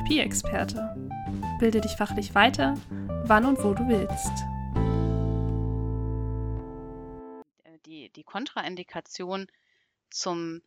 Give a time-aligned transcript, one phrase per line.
[0.00, 0.94] Therapieexperte.
[1.58, 2.74] Bilde dich fachlich weiter,
[3.24, 4.32] wann und wo du willst.
[7.84, 9.48] Die, die Kontraindikation
[10.10, 10.62] zum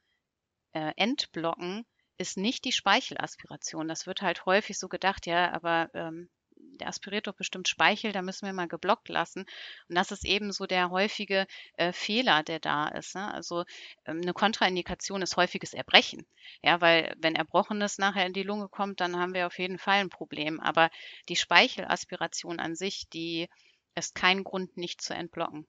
[0.74, 1.86] äh, Entblocken
[2.18, 3.88] ist nicht die Speichelaspiration.
[3.88, 6.29] Das wird halt häufig so gedacht, ja, aber ähm,
[6.78, 9.46] der aspiriert doch bestimmt Speichel, da müssen wir mal geblockt lassen.
[9.89, 11.48] Und das ist eben so der häufige
[11.78, 13.16] äh, Fehler, der da ist.
[13.16, 13.34] Ne?
[13.34, 13.64] Also
[14.06, 16.25] ähm, eine Kontraindikation ist häufiges Erbrechen.
[16.61, 20.00] Ja, weil wenn Erbrochenes nachher in die Lunge kommt, dann haben wir auf jeden Fall
[20.00, 20.60] ein Problem.
[20.60, 20.89] Aber
[21.30, 23.50] die Speichelaspiration an sich, die
[23.96, 25.68] ist kein Grund, nicht zu entblocken.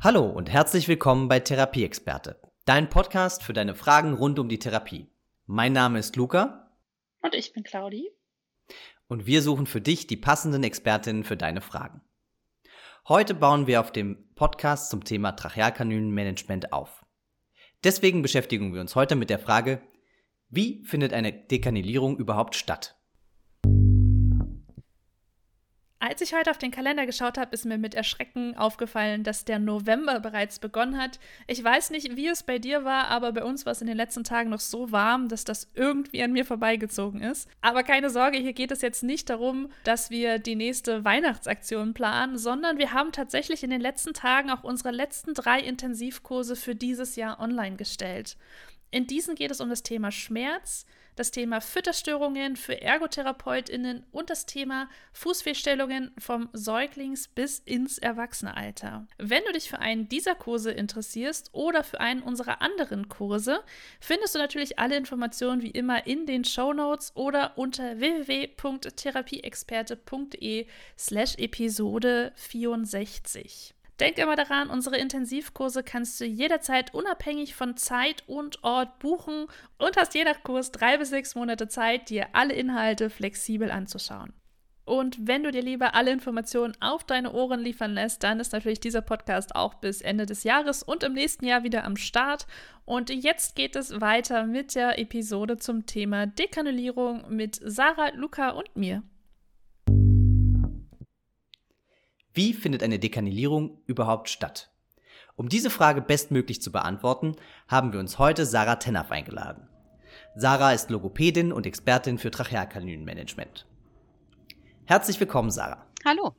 [0.00, 5.08] Hallo und herzlich willkommen bei Therapieexperte, dein Podcast für deine Fragen rund um die Therapie.
[5.46, 6.72] Mein Name ist Luca.
[7.20, 8.10] Und ich bin Claudi
[9.12, 12.00] und wir suchen für dich die passenden Expertinnen für deine Fragen.
[13.06, 17.04] Heute bauen wir auf dem Podcast zum Thema Trachealkanülenmanagement auf.
[17.84, 19.82] Deswegen beschäftigen wir uns heute mit der Frage,
[20.48, 23.01] wie findet eine Dekanilierung überhaupt statt?
[26.04, 29.60] Als ich heute auf den Kalender geschaut habe, ist mir mit Erschrecken aufgefallen, dass der
[29.60, 31.20] November bereits begonnen hat.
[31.46, 33.96] Ich weiß nicht, wie es bei dir war, aber bei uns war es in den
[33.96, 37.48] letzten Tagen noch so warm, dass das irgendwie an mir vorbeigezogen ist.
[37.60, 42.36] Aber keine Sorge, hier geht es jetzt nicht darum, dass wir die nächste Weihnachtsaktion planen,
[42.36, 47.14] sondern wir haben tatsächlich in den letzten Tagen auch unsere letzten drei Intensivkurse für dieses
[47.14, 48.36] Jahr online gestellt.
[48.92, 50.84] In diesen geht es um das Thema Schmerz,
[51.16, 59.06] das Thema Fütterstörungen für ErgotherapeutInnen und das Thema Fußfehlstellungen vom Säuglings- bis ins Erwachsenealter.
[59.16, 63.62] Wenn du dich für einen dieser Kurse interessierst oder für einen unserer anderen Kurse,
[63.98, 70.66] findest du natürlich alle Informationen wie immer in den Show Notes oder unter www.therapieexperte.de
[70.98, 73.74] slash Episode 64.
[74.00, 79.46] Denk immer daran, unsere Intensivkurse kannst du jederzeit unabhängig von Zeit und Ort buchen
[79.78, 84.32] und hast je nach Kurs drei bis sechs Monate Zeit, dir alle Inhalte flexibel anzuschauen.
[84.84, 88.80] Und wenn du dir lieber alle Informationen auf deine Ohren liefern lässt, dann ist natürlich
[88.80, 92.46] dieser Podcast auch bis Ende des Jahres und im nächsten Jahr wieder am Start.
[92.84, 98.74] Und jetzt geht es weiter mit der Episode zum Thema Dekanulierung mit Sarah, Luca und
[98.74, 99.04] mir.
[102.34, 104.70] Wie findet eine Dekanilierung überhaupt statt?
[105.36, 107.36] Um diese Frage bestmöglich zu beantworten,
[107.68, 109.68] haben wir uns heute Sarah Tennaf eingeladen.
[110.34, 113.66] Sarah ist Logopädin und Expertin für Trachealkanülenmanagement.
[114.86, 115.86] Herzlich willkommen, Sarah.
[116.06, 116.34] Hallo.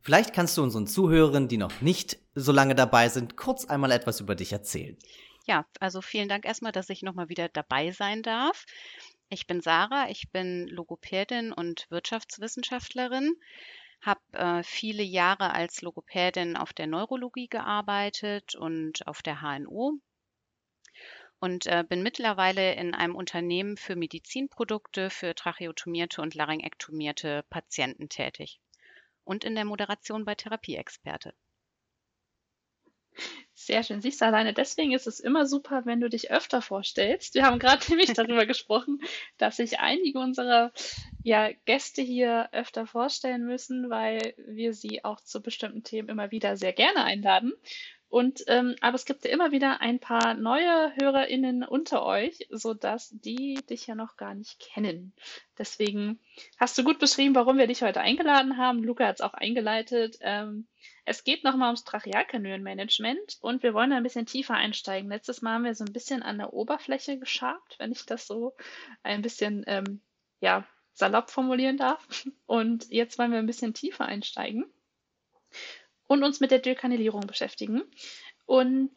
[0.00, 4.20] Vielleicht kannst du unseren Zuhörern, die noch nicht so lange dabei sind, kurz einmal etwas
[4.20, 4.96] über dich erzählen.
[5.44, 8.64] Ja, also vielen Dank erstmal, dass ich nochmal wieder dabei sein darf.
[9.28, 13.34] Ich bin Sarah, ich bin Logopädin und Wirtschaftswissenschaftlerin
[14.00, 19.98] habe äh, viele Jahre als Logopädin auf der Neurologie gearbeitet und auf der HNO
[21.40, 28.60] und äh, bin mittlerweile in einem Unternehmen für Medizinprodukte für tracheotomierte und laryngektomierte Patienten tätig
[29.24, 31.34] und in der Moderation bei Therapieexperte.
[33.54, 34.00] Sehr schön.
[34.00, 37.34] Siehst du, alleine deswegen ist es immer super, wenn du dich öfter vorstellst.
[37.34, 39.00] Wir haben gerade nämlich darüber gesprochen,
[39.36, 40.72] dass sich einige unserer
[41.22, 46.56] ja, Gäste hier öfter vorstellen müssen, weil wir sie auch zu bestimmten Themen immer wieder
[46.56, 47.52] sehr gerne einladen.
[48.10, 53.10] Und ähm, aber es gibt ja immer wieder ein paar neue HörerInnen unter euch, sodass
[53.10, 55.12] die dich ja noch gar nicht kennen.
[55.56, 56.18] Deswegen
[56.58, 58.82] hast du gut beschrieben, warum wir dich heute eingeladen haben.
[58.82, 60.18] Luca hat es auch eingeleitet.
[60.22, 60.66] Ähm,
[61.04, 65.08] es geht nochmal ums Trachealkanülenmanagement und wir wollen ein bisschen tiefer einsteigen.
[65.08, 68.54] Letztes Mal haben wir so ein bisschen an der Oberfläche geschabt, wenn ich das so
[69.04, 70.00] ein bisschen ähm,
[70.40, 72.26] ja, salopp formulieren darf.
[72.46, 74.64] Und jetzt wollen wir ein bisschen tiefer einsteigen
[76.10, 77.84] und uns mit der Dekanilierung beschäftigen.
[78.44, 78.90] Und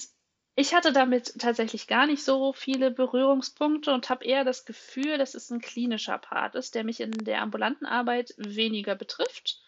[0.55, 5.35] ich hatte damit tatsächlich gar nicht so viele Berührungspunkte und habe eher das Gefühl, dass
[5.35, 9.61] es ein klinischer Part ist, der mich in der ambulanten Arbeit weniger betrifft,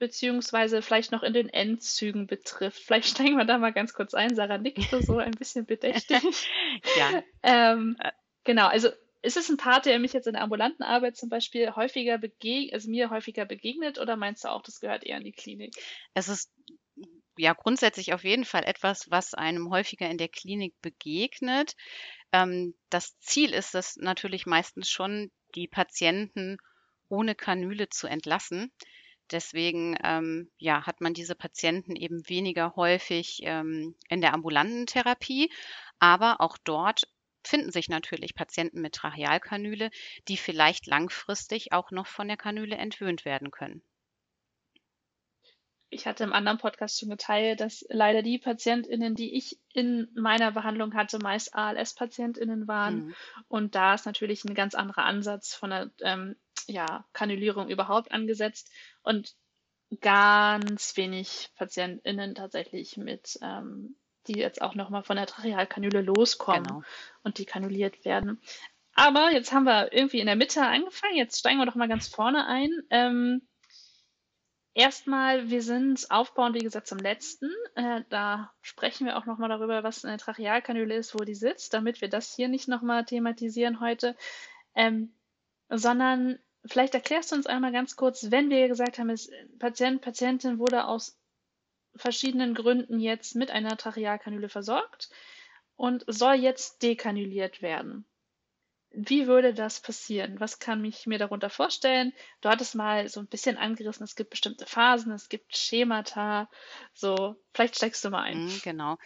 [0.00, 2.82] beziehungsweise vielleicht noch in den Endzügen betrifft.
[2.82, 4.34] Vielleicht steigen wir da mal ganz kurz ein.
[4.34, 6.20] Sarah nickte so ein bisschen bedächtig.
[6.98, 7.22] ja.
[7.44, 7.96] ähm,
[8.42, 8.88] genau, also
[9.22, 12.74] ist es ein Part, der mich jetzt in der ambulanten Arbeit zum Beispiel häufiger begegnet,
[12.74, 15.74] also mir häufiger begegnet, oder meinst du auch, das gehört eher in die Klinik?
[16.12, 16.52] Es ist
[17.38, 21.76] ja grundsätzlich auf jeden Fall etwas, was einem häufiger in der Klinik begegnet.
[22.32, 26.58] Ähm, das Ziel ist es natürlich meistens schon, die Patienten
[27.08, 28.72] ohne Kanüle zu entlassen.
[29.30, 35.50] Deswegen ähm, ja, hat man diese Patienten eben weniger häufig ähm, in der ambulanten Therapie.
[35.98, 37.02] Aber auch dort
[37.44, 39.90] finden sich natürlich Patienten mit Trachealkanüle,
[40.28, 43.82] die vielleicht langfristig auch noch von der Kanüle entwöhnt werden können.
[45.92, 50.50] Ich hatte im anderen Podcast schon geteilt, dass leider die PatientInnen, die ich in meiner
[50.52, 53.06] Behandlung hatte, meist ALS-PatientInnen waren.
[53.06, 53.14] Mhm.
[53.48, 56.36] Und da ist natürlich ein ganz anderer Ansatz von der ähm,
[56.66, 58.70] ja, Kanülierung überhaupt angesetzt
[59.02, 59.34] und
[60.00, 63.96] ganz wenig PatientInnen tatsächlich mit, ähm,
[64.26, 66.82] die jetzt auch nochmal von der Trachealkanüle loskommen genau.
[67.22, 68.40] und die kanuliert werden.
[68.94, 71.16] Aber jetzt haben wir irgendwie in der Mitte angefangen.
[71.16, 72.70] Jetzt steigen wir doch mal ganz vorne ein.
[72.90, 73.42] Ähm,
[74.74, 77.50] Erstmal, wir sind aufbauend, wie gesagt, zum letzten.
[77.74, 82.00] Äh, da sprechen wir auch nochmal darüber, was eine Trachealkanüle ist, wo die sitzt, damit
[82.00, 84.16] wir das hier nicht nochmal thematisieren heute.
[84.74, 85.14] Ähm,
[85.68, 90.58] sondern vielleicht erklärst du uns einmal ganz kurz, wenn wir gesagt haben, es, Patient, Patientin
[90.58, 91.18] wurde aus
[91.94, 95.10] verschiedenen Gründen jetzt mit einer Trachealkanüle versorgt
[95.76, 98.06] und soll jetzt dekanuliert werden
[98.94, 100.40] wie würde das passieren?
[100.40, 102.12] Was kann ich mir darunter vorstellen?
[102.40, 106.48] Du hattest mal so ein bisschen angerissen, es gibt bestimmte Phasen, es gibt Schemata.
[106.92, 108.44] So, vielleicht steigst du mal ein.
[108.44, 108.96] Mhm, genau.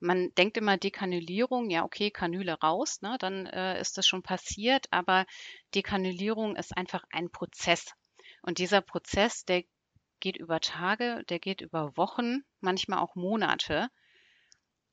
[0.00, 4.86] Man denkt immer Dekanulierung, ja, okay, Kanüle raus, ne, dann äh, ist das schon passiert,
[4.90, 5.26] aber
[5.74, 7.92] Dekanulierung ist einfach ein Prozess.
[8.42, 9.62] Und dieser Prozess, der
[10.20, 13.88] geht über Tage, der geht über Wochen, manchmal auch Monate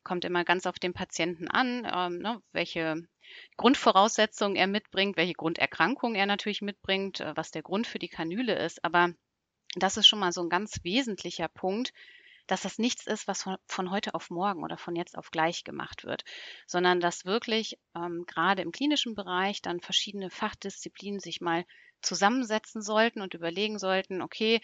[0.08, 3.06] kommt immer ganz auf den Patienten an, ähm, ne, welche
[3.58, 8.58] Grundvoraussetzungen er mitbringt, welche Grunderkrankungen er natürlich mitbringt, äh, was der Grund für die Kanüle
[8.58, 8.86] ist.
[8.86, 9.10] Aber
[9.76, 11.92] das ist schon mal so ein ganz wesentlicher Punkt,
[12.48, 15.66] dass das nichts ist, was von, von heute auf morgen oder von jetzt auf gleich
[15.66, 16.24] gemacht wird,
[16.66, 21.66] sondern dass wirklich ähm, gerade im klinischen Bereich dann verschiedene Fachdisziplinen sich mal
[22.02, 24.62] zusammensetzen sollten und überlegen sollten, okay,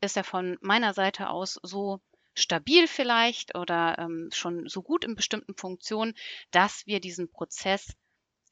[0.00, 2.00] ist er von meiner Seite aus so
[2.36, 6.14] stabil vielleicht oder ähm, schon so gut in bestimmten Funktionen,
[6.50, 7.96] dass wir diesen Prozess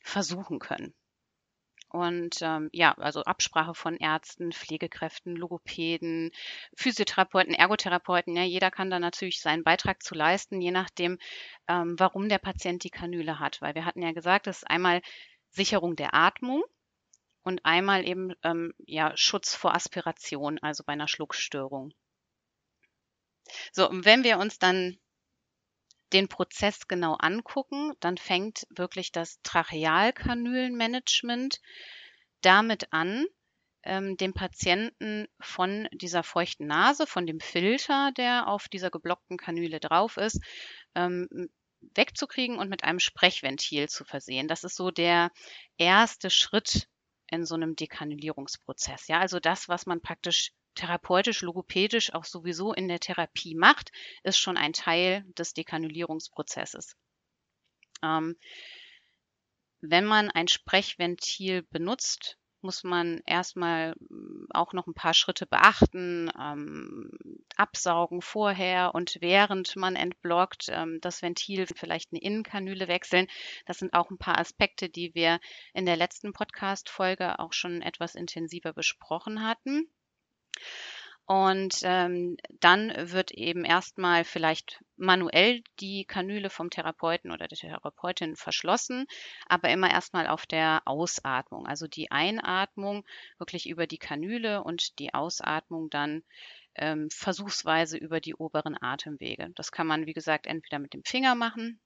[0.02, 0.94] versuchen können.
[1.94, 6.32] Und ähm, ja, also Absprache von Ärzten, Pflegekräften, Logopäden,
[6.76, 11.18] Physiotherapeuten, Ergotherapeuten, ja, jeder kann da natürlich seinen Beitrag zu leisten, je nachdem,
[11.68, 13.62] ähm, warum der Patient die Kanüle hat.
[13.62, 15.02] Weil wir hatten ja gesagt, das ist einmal
[15.50, 16.64] Sicherung der Atmung
[17.44, 21.92] und einmal eben ähm, ja, Schutz vor Aspiration, also bei einer Schluckstörung.
[23.72, 24.98] So, und wenn wir uns dann
[26.12, 31.60] den Prozess genau angucken, dann fängt wirklich das Trachealkanülenmanagement
[32.40, 33.26] damit an,
[33.82, 39.80] ähm, dem Patienten von dieser feuchten Nase, von dem Filter, der auf dieser geblockten Kanüle
[39.80, 40.40] drauf ist,
[40.94, 41.50] ähm,
[41.94, 44.48] wegzukriegen und mit einem Sprechventil zu versehen.
[44.48, 45.30] Das ist so der
[45.76, 46.88] erste Schritt
[47.28, 49.08] in so einem Dekanülierungsprozess.
[49.08, 53.92] Ja, also das, was man praktisch therapeutisch, logopädisch auch sowieso in der Therapie macht,
[54.22, 56.96] ist schon ein Teil des Dekanulierungsprozesses.
[58.02, 58.36] Ähm,
[59.80, 66.32] wenn man ein Sprechventil benutzt, muss man erstmal hm, auch noch ein paar Schritte beachten,
[66.40, 67.10] ähm,
[67.56, 73.28] absaugen vorher und während man entblockt, ähm, das Ventil vielleicht eine Innenkanüle wechseln.
[73.66, 75.38] Das sind auch ein paar Aspekte, die wir
[75.74, 79.88] in der letzten Podcast-Folge auch schon etwas intensiver besprochen hatten.
[81.26, 88.36] Und ähm, dann wird eben erstmal vielleicht manuell die Kanüle vom Therapeuten oder der Therapeutin
[88.36, 89.06] verschlossen,
[89.46, 91.66] aber immer erstmal auf der Ausatmung.
[91.66, 93.06] Also die Einatmung
[93.38, 96.22] wirklich über die Kanüle und die Ausatmung dann
[96.74, 99.50] ähm, versuchsweise über die oberen Atemwege.
[99.54, 101.80] Das kann man, wie gesagt, entweder mit dem Finger machen,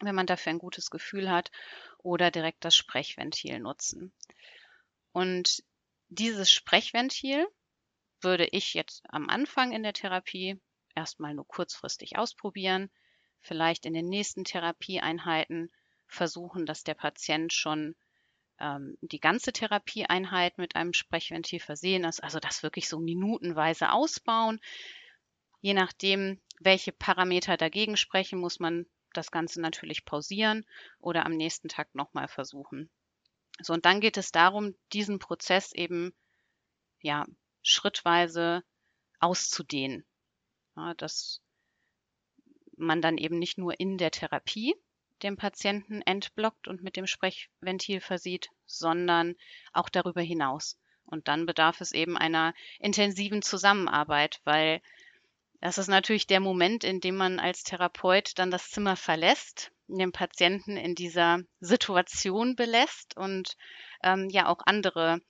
[0.00, 1.50] wenn man dafür ein gutes Gefühl hat,
[1.98, 4.12] oder direkt das Sprechventil nutzen.
[5.10, 5.64] Und
[6.08, 7.48] dieses Sprechventil
[8.20, 10.60] würde ich jetzt am Anfang in der Therapie
[10.94, 12.90] erstmal nur kurzfristig ausprobieren,
[13.40, 15.70] vielleicht in den nächsten Therapieeinheiten
[16.06, 17.94] versuchen, dass der Patient schon
[18.58, 24.60] ähm, die ganze Therapieeinheit mit einem Sprechventil versehen ist, also das wirklich so minutenweise ausbauen.
[25.60, 30.64] Je nachdem, welche Parameter dagegen sprechen, muss man das Ganze natürlich pausieren
[30.98, 32.90] oder am nächsten Tag nochmal versuchen.
[33.60, 36.14] So, und dann geht es darum, diesen Prozess eben
[37.00, 37.26] ja
[37.66, 38.62] schrittweise
[39.20, 40.04] auszudehnen.
[40.76, 41.42] Ja, dass
[42.76, 44.74] man dann eben nicht nur in der Therapie
[45.22, 49.34] den Patienten entblockt und mit dem Sprechventil versieht, sondern
[49.72, 50.78] auch darüber hinaus.
[51.06, 54.82] Und dann bedarf es eben einer intensiven Zusammenarbeit, weil
[55.60, 60.12] das ist natürlich der Moment, in dem man als Therapeut dann das Zimmer verlässt, den
[60.12, 63.56] Patienten in dieser Situation belässt und
[64.02, 65.20] ähm, ja auch andere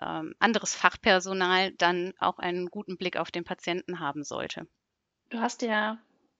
[0.00, 4.66] ähm, anderes Fachpersonal dann auch einen guten Blick auf den Patienten haben sollte.
[5.28, 5.98] Du hast ja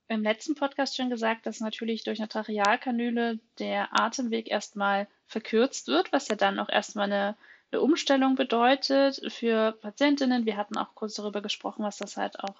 [0.08, 6.12] im letzten Podcast schon gesagt, dass natürlich durch eine Trachealkanüle der Atemweg erstmal verkürzt wird,
[6.12, 7.36] was ja dann auch erstmal eine,
[7.70, 10.46] eine Umstellung bedeutet für Patientinnen.
[10.46, 12.56] Wir hatten auch kurz darüber gesprochen, was das halt auch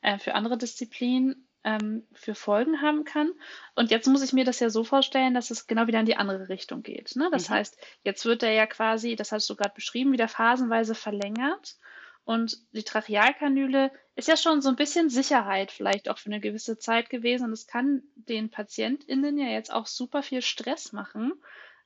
[0.00, 3.32] äh, für andere Disziplinen ähm, für Folgen haben kann.
[3.74, 6.16] Und jetzt muss ich mir das ja so vorstellen, dass es genau wieder in die
[6.16, 7.16] andere Richtung geht.
[7.16, 7.28] Ne?
[7.32, 7.54] Das mhm.
[7.54, 11.76] heißt, jetzt wird er ja quasi, das hast du gerade beschrieben, wieder phasenweise verlängert.
[12.24, 16.78] Und die Trachealkanüle ist ja schon so ein bisschen Sicherheit vielleicht auch für eine gewisse
[16.78, 17.46] Zeit gewesen.
[17.46, 21.32] Und es kann den PatientInnen ja jetzt auch super viel Stress machen,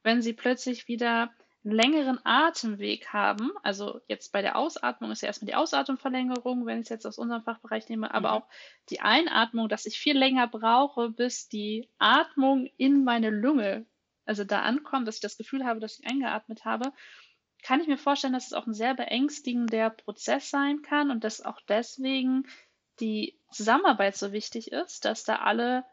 [0.03, 1.31] wenn sie plötzlich wieder
[1.65, 6.79] einen längeren Atemweg haben, also jetzt bei der Ausatmung ist ja erstmal die Ausatmungsverlängerung, wenn
[6.79, 8.35] ich es jetzt aus unserem Fachbereich nehme, aber mhm.
[8.37, 8.49] auch
[8.89, 13.85] die Einatmung, dass ich viel länger brauche, bis die Atmung in meine Lunge,
[14.25, 16.93] also da ankommt, dass ich das Gefühl habe, dass ich eingeatmet habe,
[17.63, 21.45] kann ich mir vorstellen, dass es auch ein sehr beängstigender Prozess sein kann und dass
[21.45, 22.47] auch deswegen
[23.01, 25.85] die Zusammenarbeit so wichtig ist, dass da alle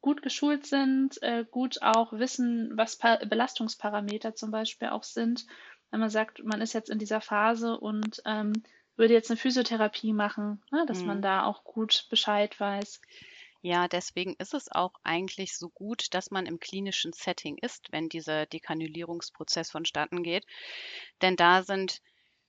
[0.00, 5.46] gut geschult sind, äh, gut auch wissen, was pa Belastungsparameter zum Beispiel auch sind.
[5.90, 8.52] Wenn man sagt, man ist jetzt in dieser Phase und ähm,
[8.96, 11.06] würde jetzt eine Physiotherapie machen, ne, dass mhm.
[11.06, 13.00] man da auch gut Bescheid weiß.
[13.60, 18.08] Ja, deswegen ist es auch eigentlich so gut, dass man im klinischen Setting ist, wenn
[18.08, 20.46] dieser Dekanulierungsprozess vonstatten geht.
[21.22, 22.00] Denn da sind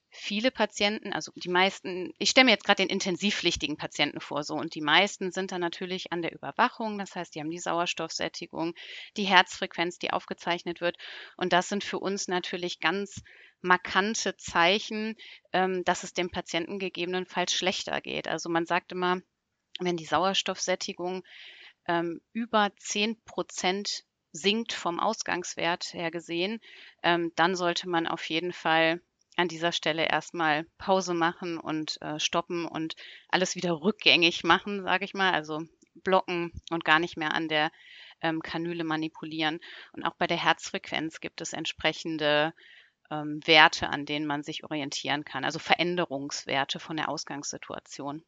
[0.09, 4.55] viele Patienten, also die meisten, ich stelle mir jetzt gerade den intensivpflichtigen Patienten vor, so
[4.55, 8.73] und die meisten sind dann natürlich an der Überwachung, das heißt, die haben die Sauerstoffsättigung,
[9.17, 10.97] die Herzfrequenz, die aufgezeichnet wird
[11.37, 13.21] und das sind für uns natürlich ganz
[13.61, 15.15] markante Zeichen,
[15.53, 18.27] ähm, dass es dem Patienten gegebenenfalls schlechter geht.
[18.27, 19.21] Also man sagt immer,
[19.79, 21.23] wenn die Sauerstoffsättigung
[21.87, 26.59] ähm, über 10 Prozent sinkt vom Ausgangswert her gesehen,
[27.03, 29.01] ähm, dann sollte man auf jeden Fall
[29.39, 32.95] an dieser Stelle erstmal Pause machen und äh, stoppen und
[33.29, 35.61] alles wieder rückgängig machen, sage ich mal, also
[36.03, 37.71] blocken und gar nicht mehr an der
[38.21, 39.59] ähm, Kanüle manipulieren.
[39.93, 42.53] Und auch bei der Herzfrequenz gibt es entsprechende
[43.09, 48.23] ähm, Werte, an denen man sich orientieren kann, also Veränderungswerte von der Ausgangssituation.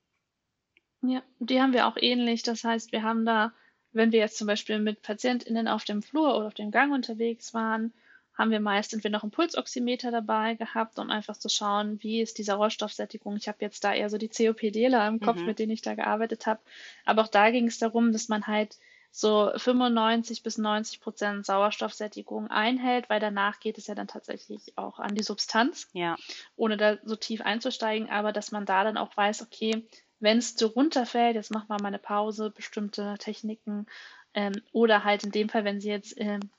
[1.02, 2.44] Ja, die haben wir auch ähnlich.
[2.44, 3.54] Das heißt, wir haben da,
[3.92, 7.54] wenn wir jetzt zum Beispiel mit PatientInnen auf dem Flur oder auf dem Gang unterwegs
[7.54, 7.94] waren,
[8.42, 12.40] haben wir meist entweder noch einen Pulsoximeter dabei gehabt, um einfach zu schauen, wie ist
[12.40, 13.38] die Sauerstoffsättigung.
[13.38, 15.46] Ich habe jetzt da eher so die COPDler im Kopf, mhm.
[15.46, 16.60] mit denen ich da gearbeitet habe.
[17.06, 18.78] Aber auch da ging es darum, dass man halt
[19.12, 24.98] so 95 bis 90 Prozent Sauerstoffsättigung einhält, weil danach geht es ja dann tatsächlich auch
[25.00, 26.16] an die Substanz, ja.
[26.56, 29.86] ohne da so tief einzusteigen, aber dass man da dann auch weiß, okay,
[30.20, 33.86] wenn es so runterfällt, jetzt machen wir mal eine Pause, bestimmte Techniken
[34.34, 36.50] ähm, oder halt in dem Fall, wenn sie jetzt ähm,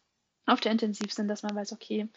[0.46, 2.08] auf der Intensiv sind, dass man weiß, okay,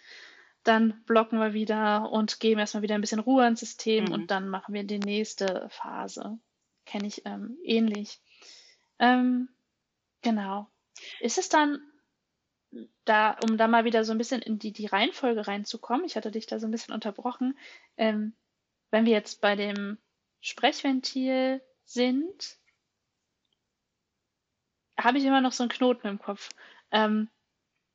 [0.63, 4.11] dann blocken wir wieder und geben erstmal wieder ein bisschen Ruhe ins System mhm.
[4.11, 6.39] und dann machen wir die nächste Phase.
[6.85, 8.19] Kenne ich ähm, ähnlich.
[8.99, 9.49] Ähm,
[10.21, 10.67] genau.
[11.19, 11.79] Ist es dann
[13.05, 16.31] da, um da mal wieder so ein bisschen in die, die Reihenfolge reinzukommen, ich hatte
[16.31, 17.57] dich da so ein bisschen unterbrochen,
[17.97, 18.33] ähm,
[18.91, 19.97] wenn wir jetzt bei dem
[20.41, 22.57] Sprechventil sind,
[24.97, 26.49] habe ich immer noch so einen Knoten im Kopf.
[26.91, 27.29] Ähm,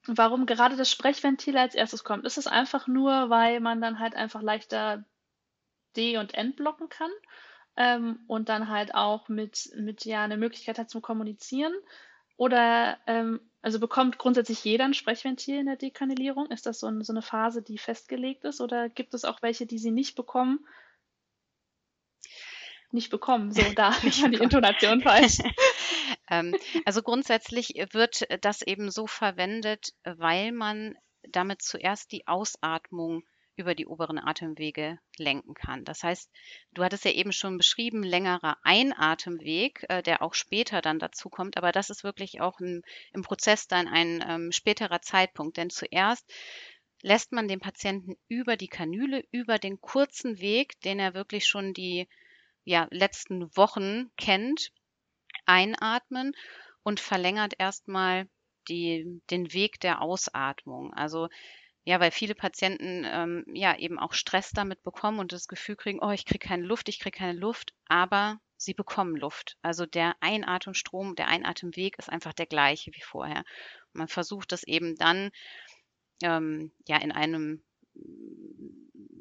[0.07, 2.25] warum gerade das Sprechventil als erstes kommt.
[2.25, 5.05] Ist es einfach nur, weil man dann halt einfach leichter
[5.97, 7.11] D und N blocken kann
[7.77, 11.75] ähm, und dann halt auch mit, mit ja eine Möglichkeit hat zum Kommunizieren?
[12.37, 16.47] Oder ähm, also bekommt grundsätzlich jeder ein Sprechventil in der Dekanalierung?
[16.47, 18.61] Ist das so, ein, so eine Phase, die festgelegt ist?
[18.61, 20.61] Oder gibt es auch welche, die sie nicht bekommen,
[22.93, 23.53] nicht bekommen.
[23.53, 25.39] So, da war die Intonation falsch.
[26.31, 26.55] ähm,
[26.85, 33.23] also grundsätzlich wird das eben so verwendet, weil man damit zuerst die Ausatmung
[33.57, 35.85] über die oberen Atemwege lenken kann.
[35.85, 36.31] Das heißt,
[36.73, 41.59] du hattest ja eben schon beschrieben, längerer Einatemweg, äh, der auch später dann dazu kommt,
[41.59, 42.83] aber das ist wirklich auch ein,
[43.13, 46.33] im Prozess dann ein ähm, späterer Zeitpunkt, denn zuerst
[47.03, 51.75] lässt man den Patienten über die Kanüle, über den kurzen Weg, den er wirklich schon
[51.75, 52.09] die
[52.65, 54.73] ja, letzten Wochen kennt,
[55.47, 56.33] einatmen
[56.83, 58.29] und verlängert erstmal
[58.69, 60.93] die, den Weg der Ausatmung.
[60.95, 61.29] Also
[61.85, 66.01] ja, weil viele Patienten ähm, ja eben auch Stress damit bekommen und das Gefühl kriegen,
[66.03, 69.57] oh, ich kriege keine Luft, ich kriege keine Luft, aber sie bekommen Luft.
[69.63, 73.45] Also der Einatemstrom, der Einatemweg ist einfach der gleiche wie vorher.
[73.93, 75.31] man versucht das eben dann
[76.23, 77.63] ähm, ja in einem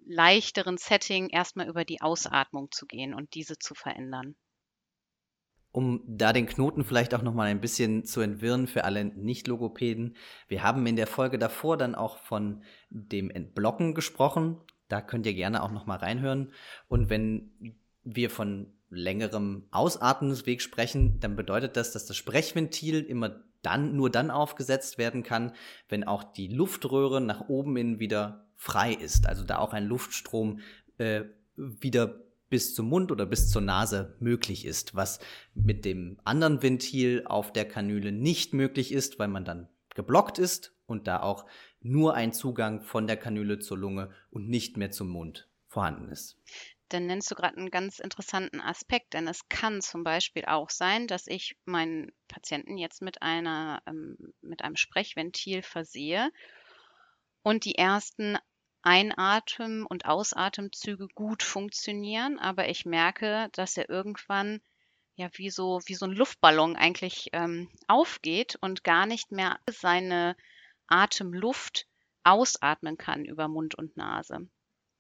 [0.10, 4.36] leichteren Setting erstmal über die Ausatmung zu gehen und diese zu verändern.
[5.72, 10.18] Um da den Knoten vielleicht auch noch mal ein bisschen zu entwirren für alle Nicht-Logopäden.
[10.48, 14.58] Wir haben in der Folge davor dann auch von dem Entblocken gesprochen.
[14.88, 16.54] Da könnt ihr gerne auch noch mal reinhören.
[16.88, 23.96] Und wenn wir von längerem Ausatmungsweg sprechen, dann bedeutet das, dass das Sprechventil immer dann,
[23.96, 25.54] nur dann aufgesetzt werden kann,
[25.88, 29.28] wenn auch die Luftröhre nach oben hin wieder frei ist.
[29.28, 30.60] Also da auch ein Luftstrom
[30.98, 31.24] äh,
[31.56, 35.20] wieder bis zum Mund oder bis zur Nase möglich ist, was
[35.54, 40.74] mit dem anderen Ventil auf der Kanüle nicht möglich ist, weil man dann geblockt ist
[40.86, 41.46] und da auch
[41.82, 46.38] nur ein Zugang von der Kanüle zur Lunge und nicht mehr zum Mund vorhanden ist.
[46.90, 51.08] Dann nennst du gerade einen ganz interessanten Aspekt, denn es kann zum Beispiel auch sein,
[51.08, 56.32] dass ich meinen Patienten jetzt mit einer ähm, mit einem Sprechventil versehe
[57.44, 58.38] und die ersten
[58.82, 64.62] Einatmen- und Ausatemzüge gut funktionieren, aber ich merke, dass er irgendwann
[65.16, 70.36] ja wie so wie so ein Luftballon eigentlich ähm, aufgeht und gar nicht mehr seine
[70.88, 71.88] Atemluft
[72.24, 74.48] ausatmen kann über Mund und Nase.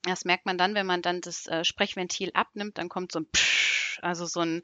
[0.03, 3.29] Das merkt man dann, wenn man dann das äh, Sprechventil abnimmt, dann kommt so ein
[3.31, 4.63] Psch, also so ein,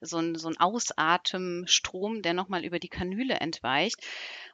[0.00, 3.96] so ein, so ein Ausatemstrom, der nochmal über die Kanüle entweicht.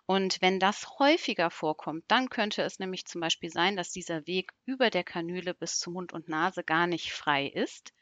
[0.07, 4.53] Und wenn das häufiger vorkommt, dann könnte es nämlich zum Beispiel sein, dass dieser Weg
[4.65, 7.93] über der Kanüle bis zu Mund und Nase gar nicht frei ist,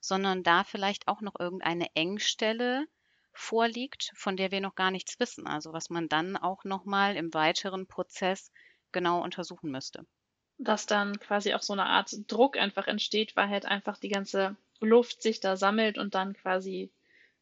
[0.00, 2.86] sondern da vielleicht auch noch irgendeine Engstelle
[3.32, 5.46] vorliegt, von der wir noch gar nichts wissen.
[5.46, 8.50] Also was man dann auch nochmal im weiteren Prozess
[8.90, 10.06] genau untersuchen müsste.
[10.58, 14.56] Dass dann quasi auch so eine Art Druck einfach entsteht, weil halt einfach die ganze
[14.80, 16.90] Luft sich da sammelt und dann quasi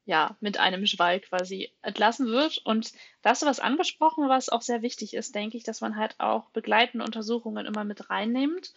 [0.04, 2.58] ja mit einem Schwall quasi entlassen wird.
[2.58, 2.92] Und
[3.22, 6.14] da hast du was angesprochen, was auch sehr wichtig ist, denke ich, dass man halt
[6.18, 8.72] auch begleitende Untersuchungen immer mit reinnimmt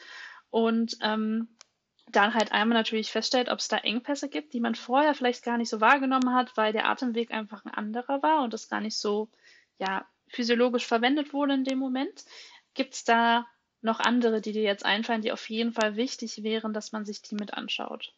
[0.49, 1.47] und ähm,
[2.11, 5.57] dann halt einmal natürlich feststellt, ob es da Engpässe gibt, die man vorher vielleicht gar
[5.57, 8.97] nicht so wahrgenommen hat, weil der Atemweg einfach ein anderer war und das gar nicht
[8.97, 9.29] so
[9.77, 12.25] ja, physiologisch verwendet wurde in dem Moment.
[12.73, 13.47] Gibt es da
[13.81, 17.21] noch andere, die dir jetzt einfallen, die auf jeden Fall wichtig wären, dass man sich
[17.21, 18.13] die mit anschaut?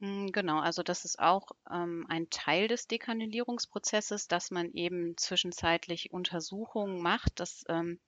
[0.00, 6.12] Hm, genau, also das ist auch ähm, ein Teil des Dekanulierungsprozesses, dass man eben zwischenzeitlich
[6.12, 7.40] Untersuchungen macht.
[7.40, 7.98] Das ähm,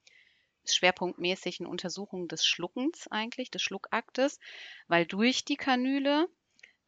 [0.67, 4.39] schwerpunktmäßig eine Untersuchung des Schluckens eigentlich, des Schluckaktes,
[4.87, 6.29] weil durch die Kanüle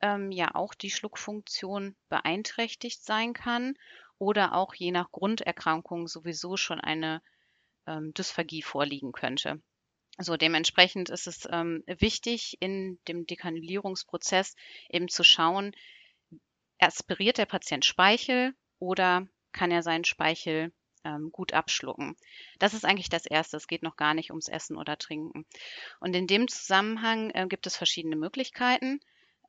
[0.02, 3.76] ähm, ja auch die Schluckfunktion beeinträchtigt sein kann
[4.18, 7.22] oder auch je nach Grunderkrankung sowieso schon eine
[7.86, 9.60] ähm, Dysphagie vorliegen könnte.
[10.18, 14.54] So dementsprechend ist es ähm, wichtig in dem Dekanulierungsprozess
[14.88, 15.74] eben zu schauen,
[16.78, 20.72] aspiriert der Patient Speichel oder kann er seinen Speichel
[21.04, 22.16] ähm, gut abschlucken.
[22.58, 23.56] Das ist eigentlich das Erste.
[23.56, 25.46] Es geht noch gar nicht ums Essen oder Trinken.
[26.00, 29.00] Und in dem Zusammenhang äh, gibt es verschiedene Möglichkeiten.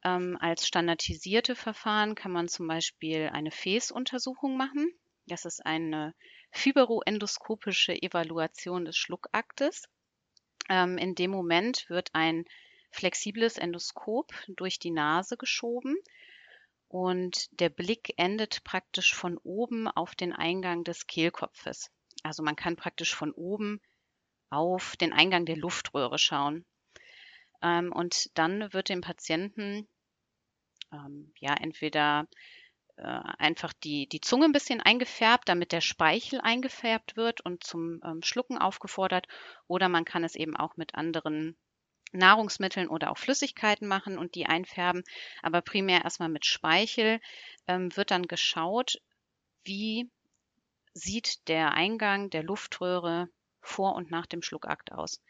[0.03, 4.91] Ähm, als standardisierte Verfahren kann man zum Beispiel eine Fäßuntersuchung machen.
[5.27, 6.15] Das ist eine
[6.51, 9.89] fibroendoskopische Evaluation des Schluckaktes.
[10.69, 12.45] Ähm, in dem Moment wird ein
[12.91, 15.97] flexibles Endoskop durch die Nase geschoben
[16.87, 21.89] und der Blick endet praktisch von oben auf den Eingang des Kehlkopfes.
[22.21, 23.81] Also man kann praktisch von oben
[24.49, 26.65] auf den Eingang der Luftröhre schauen.
[27.61, 29.87] Ähm, und dann wird dem Patienten
[30.91, 32.27] ähm, ja entweder
[32.97, 38.21] einfach die, die Zunge ein bisschen eingefärbt, damit der Speichel eingefärbt wird und zum ähm,
[38.23, 39.27] Schlucken aufgefordert.
[39.67, 41.57] Oder man kann es eben auch mit anderen
[42.11, 45.03] Nahrungsmitteln oder auch Flüssigkeiten machen und die einfärben.
[45.41, 47.19] Aber primär erstmal mit Speichel
[47.67, 49.01] ähm, wird dann geschaut,
[49.63, 50.09] wie
[50.93, 53.29] sieht der Eingang der Luftröhre
[53.61, 55.21] vor und nach dem Schluckakt aus.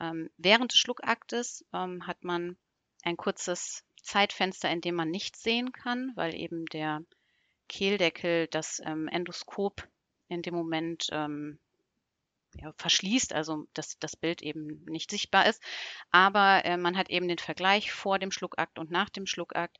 [0.00, 2.56] Ähm, während des Schluckaktes ähm, hat man
[3.04, 7.02] ein kurzes Zeitfenster, in dem man nichts sehen kann, weil eben der
[7.68, 9.88] Kehldeckel das ähm, Endoskop
[10.28, 11.58] in dem Moment ähm,
[12.56, 15.62] ja, verschließt, also dass das Bild eben nicht sichtbar ist.
[16.10, 19.78] Aber äh, man hat eben den Vergleich vor dem Schluckakt und nach dem Schluckakt,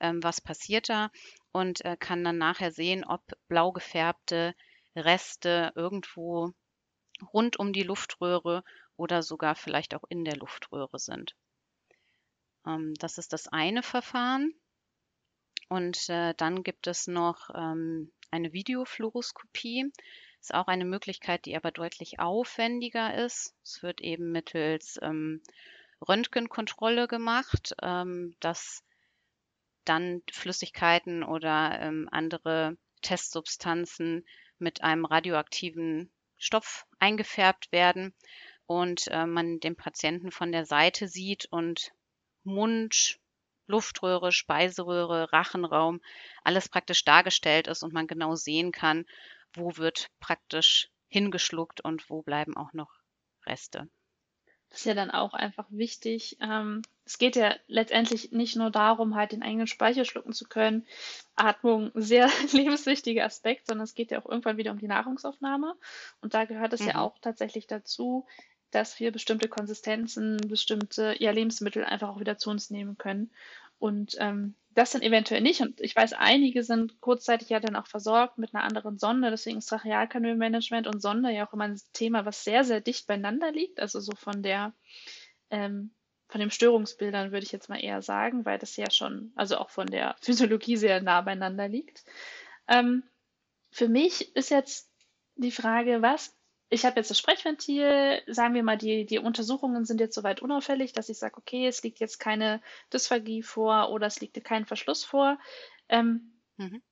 [0.00, 1.10] ähm, was passiert da
[1.52, 4.54] und äh, kann dann nachher sehen, ob blau gefärbte
[4.94, 6.52] Reste irgendwo
[7.32, 8.64] rund um die Luftröhre
[8.96, 11.34] oder sogar vielleicht auch in der Luftröhre sind.
[12.66, 14.54] Ähm, das ist das eine Verfahren.
[15.68, 19.90] Und äh, dann gibt es noch ähm, eine Videofluoroskopie.
[20.40, 23.54] Ist auch eine Möglichkeit, die aber deutlich aufwendiger ist.
[23.62, 25.40] Es wird eben mittels ähm,
[26.06, 28.82] Röntgenkontrolle gemacht, ähm, dass
[29.84, 34.26] dann Flüssigkeiten oder ähm, andere Testsubstanzen
[34.58, 38.14] mit einem radioaktiven Stoff eingefärbt werden
[38.66, 41.92] und äh, man den Patienten von der Seite sieht und
[42.44, 43.18] Mund,
[43.66, 46.00] Luftröhre, Speiseröhre, Rachenraum,
[46.44, 49.06] alles praktisch dargestellt ist und man genau sehen kann,
[49.54, 52.90] wo wird praktisch hingeschluckt und wo bleiben auch noch
[53.46, 53.88] Reste.
[54.72, 56.38] Das ist ja dann auch einfach wichtig.
[56.40, 60.86] Ähm, es geht ja letztendlich nicht nur darum, halt den eigenen Speicher schlucken zu können.
[61.36, 65.74] Atmung, sehr lebenswichtiger Aspekt, sondern es geht ja auch irgendwann wieder um die Nahrungsaufnahme.
[66.22, 66.88] Und da gehört es mhm.
[66.88, 68.26] ja auch tatsächlich dazu,
[68.72, 73.30] dass wir bestimmte Konsistenzen, bestimmte ja, Lebensmittel einfach auch wieder zu uns nehmen können.
[73.78, 75.60] Und ähm, das dann eventuell nicht.
[75.60, 79.30] Und ich weiß, einige sind kurzzeitig ja dann auch versorgt mit einer anderen Sonde.
[79.30, 83.52] Deswegen ist Trachealkanülmanagement und Sonde ja auch immer ein Thema, was sehr, sehr dicht beieinander
[83.52, 83.80] liegt.
[83.80, 84.72] Also so von der,
[85.50, 85.90] ähm,
[86.28, 89.70] von den Störungsbildern würde ich jetzt mal eher sagen, weil das ja schon, also auch
[89.70, 92.04] von der Physiologie sehr nah beieinander liegt.
[92.68, 93.02] Ähm,
[93.70, 94.90] für mich ist jetzt
[95.36, 96.34] die Frage, was
[96.72, 100.94] ich habe jetzt das Sprechventil, sagen wir mal, die, die Untersuchungen sind jetzt soweit unauffällig,
[100.94, 105.04] dass ich sage, okay, es liegt jetzt keine Dysphagie vor oder es liegt kein Verschluss
[105.04, 105.38] vor.
[105.90, 106.82] Ähm, mhm.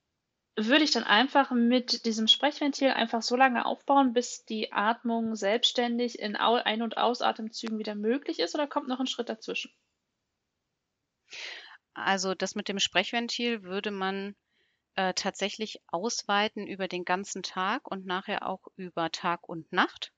[0.55, 6.19] Würde ich dann einfach mit diesem Sprechventil einfach so lange aufbauen, bis die Atmung selbstständig
[6.19, 9.73] in Ein- und Ausatemzügen wieder möglich ist oder kommt noch ein Schritt dazwischen?
[11.95, 14.37] Also das mit dem Sprechventil würde man
[15.01, 20.13] äh, tatsächlich ausweiten über den ganzen Tag und nachher auch über Tag und Nacht.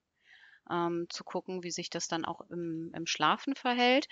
[0.68, 4.08] Ähm, zu gucken, wie sich das dann auch im, im Schlafen verhält.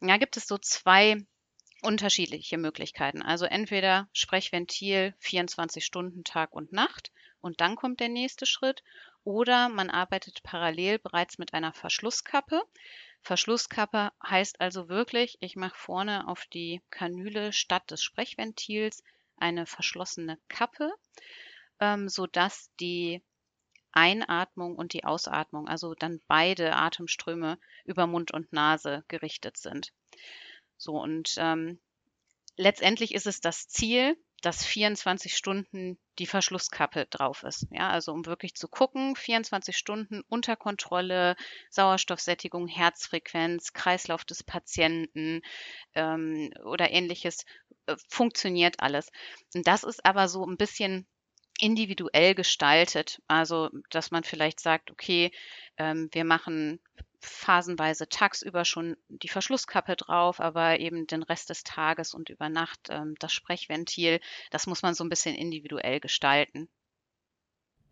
[0.00, 1.26] Ja, gibt es so zwei
[1.82, 3.20] unterschiedliche Möglichkeiten.
[3.20, 8.82] Also entweder Sprechventil 24 Stunden Tag und Nacht und dann kommt der nächste Schritt
[9.24, 12.62] oder man arbeitet parallel bereits mit einer Verschlusskappe.
[13.20, 19.02] Verschlusskappe heißt also wirklich, ich mache vorne auf die Kanüle statt des Sprechventils
[19.36, 20.92] eine verschlossene Kappe,
[21.80, 23.22] ähm, sodass die
[23.92, 29.92] Einatmung und die Ausatmung, also dann beide Atemströme über Mund und Nase gerichtet sind.
[30.76, 31.80] So und ähm,
[32.56, 37.66] letztendlich ist es das Ziel, dass 24 Stunden die Verschlusskappe drauf ist.
[37.70, 41.34] Ja, also um wirklich zu gucken, 24 Stunden unter Kontrolle,
[41.70, 45.40] Sauerstoffsättigung, Herzfrequenz, Kreislauf des Patienten
[45.94, 47.44] ähm, oder ähnliches
[47.86, 49.10] äh, funktioniert alles.
[49.54, 51.06] Und das ist aber so ein bisschen
[51.58, 53.22] individuell gestaltet.
[53.26, 55.30] Also, dass man vielleicht sagt, okay,
[55.78, 56.80] ähm, wir machen
[57.24, 62.88] phasenweise tagsüber schon die Verschlusskappe drauf, aber eben den Rest des Tages und über Nacht
[62.90, 64.20] ähm, das Sprechventil.
[64.50, 66.68] Das muss man so ein bisschen individuell gestalten.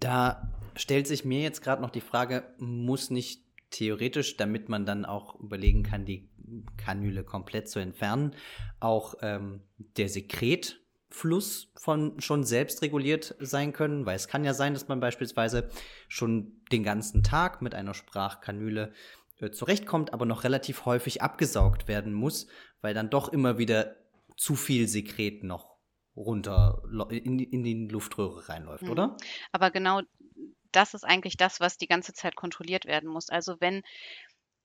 [0.00, 5.04] Da stellt sich mir jetzt gerade noch die Frage, muss nicht theoretisch, damit man dann
[5.04, 6.28] auch überlegen kann, die
[6.76, 8.34] Kanüle komplett zu entfernen,
[8.80, 9.62] auch ähm,
[9.96, 15.00] der Sekretfluss von schon selbst reguliert sein können, weil es kann ja sein, dass man
[15.00, 15.70] beispielsweise
[16.08, 18.92] schon den ganzen Tag mit einer Sprachkanüle
[19.50, 22.46] zurechtkommt, aber noch relativ häufig abgesaugt werden muss,
[22.80, 23.96] weil dann doch immer wieder
[24.36, 25.76] zu viel Sekret noch
[26.14, 28.90] runter in, in die Luftröhre reinläuft, mhm.
[28.90, 29.16] oder?
[29.50, 30.02] Aber genau
[30.70, 33.28] das ist eigentlich das, was die ganze Zeit kontrolliert werden muss.
[33.28, 33.82] Also wenn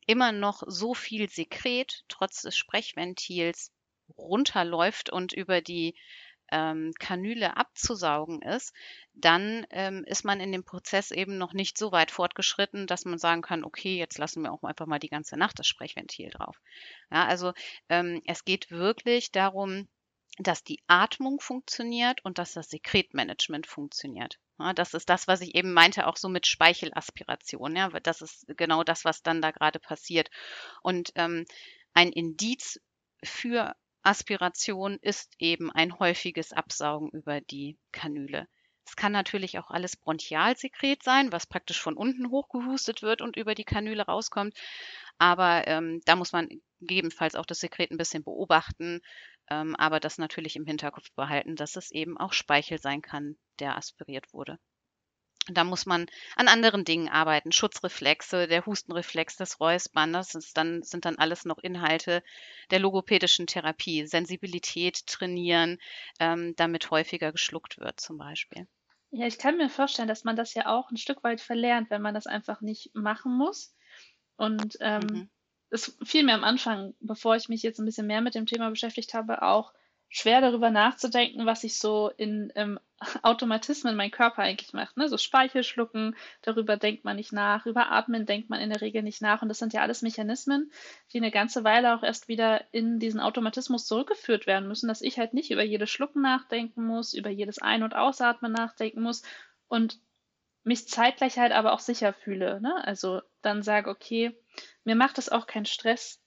[0.06, 3.72] immer noch so viel Sekret trotz des Sprechventils
[4.18, 5.96] runterläuft und über die
[6.52, 8.74] ähm, Kanüle abzusaugen ist,
[9.14, 13.18] dann ähm, ist man in dem Prozess eben noch nicht so weit fortgeschritten, dass man
[13.18, 16.60] sagen kann, okay, jetzt lassen wir auch einfach mal die ganze Nacht das Sprechventil drauf.
[17.12, 17.54] Ja, also
[17.90, 19.88] ähm, es geht wirklich darum,
[20.40, 24.40] dass die Atmung funktioniert und dass das Sekretmanagement funktioniert.
[24.60, 27.76] Ja, das ist das, was ich eben meinte, auch so mit Speichelaspiration.
[27.76, 30.30] Ja, das ist genau das, was dann da gerade passiert.
[30.84, 31.46] Und ähm,
[31.94, 32.80] ein Indiz
[33.24, 33.76] für
[34.08, 38.48] Aspiration ist eben ein häufiges Absaugen über die Kanüle.
[38.86, 43.54] Es kann natürlich auch alles Bronchialsekret sein, was praktisch von unten hochgehustet wird und über
[43.54, 44.58] die Kanüle rauskommt.
[45.18, 46.48] Aber ähm, da muss man
[46.80, 49.02] gegebenenfalls auch das Sekret ein bisschen beobachten,
[49.50, 53.76] ähm, aber das natürlich im Hinterkopf behalten, dass es eben auch Speichel sein kann, der
[53.76, 54.58] aspiriert wurde.
[55.50, 57.52] Da muss man an anderen Dingen arbeiten.
[57.52, 62.22] Schutzreflexe, der Hustenreflex, das Räuspern, das ist dann, sind dann alles noch Inhalte
[62.70, 64.06] der logopädischen Therapie.
[64.06, 65.78] Sensibilität trainieren,
[66.20, 68.68] ähm, damit häufiger geschluckt wird zum Beispiel.
[69.12, 72.02] Ja, ich kann mir vorstellen, dass man das ja auch ein Stück weit verlernt, wenn
[72.02, 73.74] man das einfach nicht machen muss.
[74.36, 75.30] Und ähm, mhm
[75.70, 78.70] es fiel mir am Anfang, bevor ich mich jetzt ein bisschen mehr mit dem Thema
[78.70, 79.74] beschäftigt habe, auch
[80.10, 82.80] schwer darüber nachzudenken, was ich so in ähm,
[83.24, 84.98] Automatismen mein Körper eigentlich macht.
[84.98, 85.10] Ne?
[85.10, 89.04] So Speichel schlucken, darüber denkt man nicht nach, über Atmen denkt man in der Regel
[89.04, 89.42] nicht nach.
[89.42, 90.72] Und das sind ja alles Mechanismen,
[91.14, 95.20] die eine ganze Weile auch erst wieder in diesen Automatismus zurückgeführt werden müssen, dass ich
[95.20, 99.24] halt nicht über jedes Schlucken nachdenken muss, über jedes Ein- und Ausatmen nachdenken muss
[99.68, 100.00] und
[100.64, 102.60] mich zeitgleich halt aber auch sicher fühle.
[102.62, 102.74] Ne?
[102.86, 104.38] Also dann sage, okay,
[104.84, 106.22] mir macht das auch keinen Stress.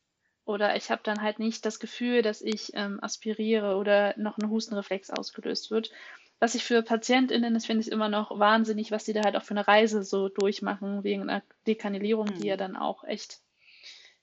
[0.51, 4.51] Oder ich habe dann halt nicht das Gefühl, dass ich ähm, aspiriere oder noch ein
[4.51, 5.93] Hustenreflex ausgelöst wird.
[6.41, 9.45] Was ich für PatientInnen, das finde ich immer noch wahnsinnig, was die da halt auch
[9.45, 12.41] für eine Reise so durchmachen, wegen einer Dekanilierung, mhm.
[12.41, 12.59] die ja mhm.
[12.59, 13.39] dann auch echt,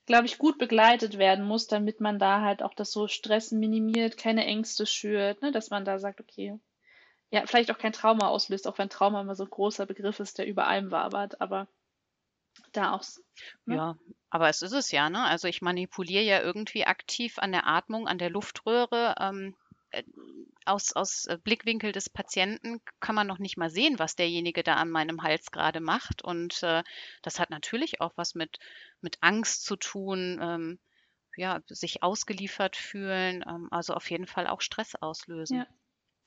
[0.06, 4.18] glaube ich, gut begleitet werden muss, damit man da halt auch das so Stress minimiert,
[4.18, 5.54] keine Ängste schürt, ne?
[5.54, 6.60] dass man da sagt, okay,
[7.32, 10.40] ja, vielleicht auch kein Trauma auslöst, auch wenn Trauma immer so ein großer Begriff ist,
[10.40, 11.68] der über allem wabert, aber
[12.78, 13.04] da auch.
[13.66, 13.76] Ne?
[13.76, 13.98] Ja,
[14.30, 15.24] aber es ist es ja, ne?
[15.24, 19.16] Also ich manipuliere ja irgendwie aktiv an der Atmung, an der Luftröhre.
[19.20, 19.56] Ähm,
[19.92, 20.04] äh,
[20.66, 24.76] aus, aus äh, Blickwinkel des Patienten kann man noch nicht mal sehen, was derjenige da
[24.76, 26.22] an meinem Hals gerade macht.
[26.22, 26.84] Und äh,
[27.22, 28.60] das hat natürlich auch was mit,
[29.02, 30.80] mit Angst zu tun, ähm,
[31.38, 35.60] ja, sich ausgeliefert fühlen, ähm, also auf jeden Fall auch Stress auslösen.
[35.60, 35.68] Ja.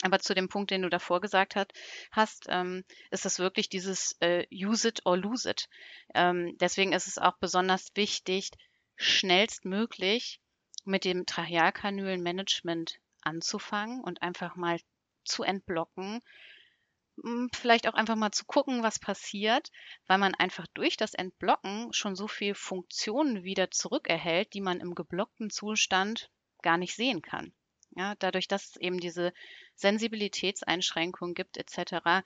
[0.02, 1.72] Aber zu dem Punkt, den du davor gesagt hat,
[2.10, 5.68] hast, ähm, ist es wirklich dieses äh, Use it or lose it.
[6.14, 8.50] Ähm, deswegen ist es auch besonders wichtig,
[8.96, 10.40] schnellstmöglich
[10.84, 14.78] mit dem Trachealkanülenmanagement anzufangen und einfach mal
[15.24, 16.20] zu entblocken.
[17.22, 19.70] Hm, vielleicht auch einfach mal zu gucken, was passiert,
[20.06, 24.94] weil man einfach durch das Entblocken schon so viel Funktionen wieder zurückerhält, die man im
[24.94, 26.30] geblockten Zustand
[26.62, 27.52] gar nicht sehen kann.
[27.96, 29.32] Ja, dadurch, dass eben diese
[29.80, 32.24] Sensibilitätseinschränkungen gibt etc.,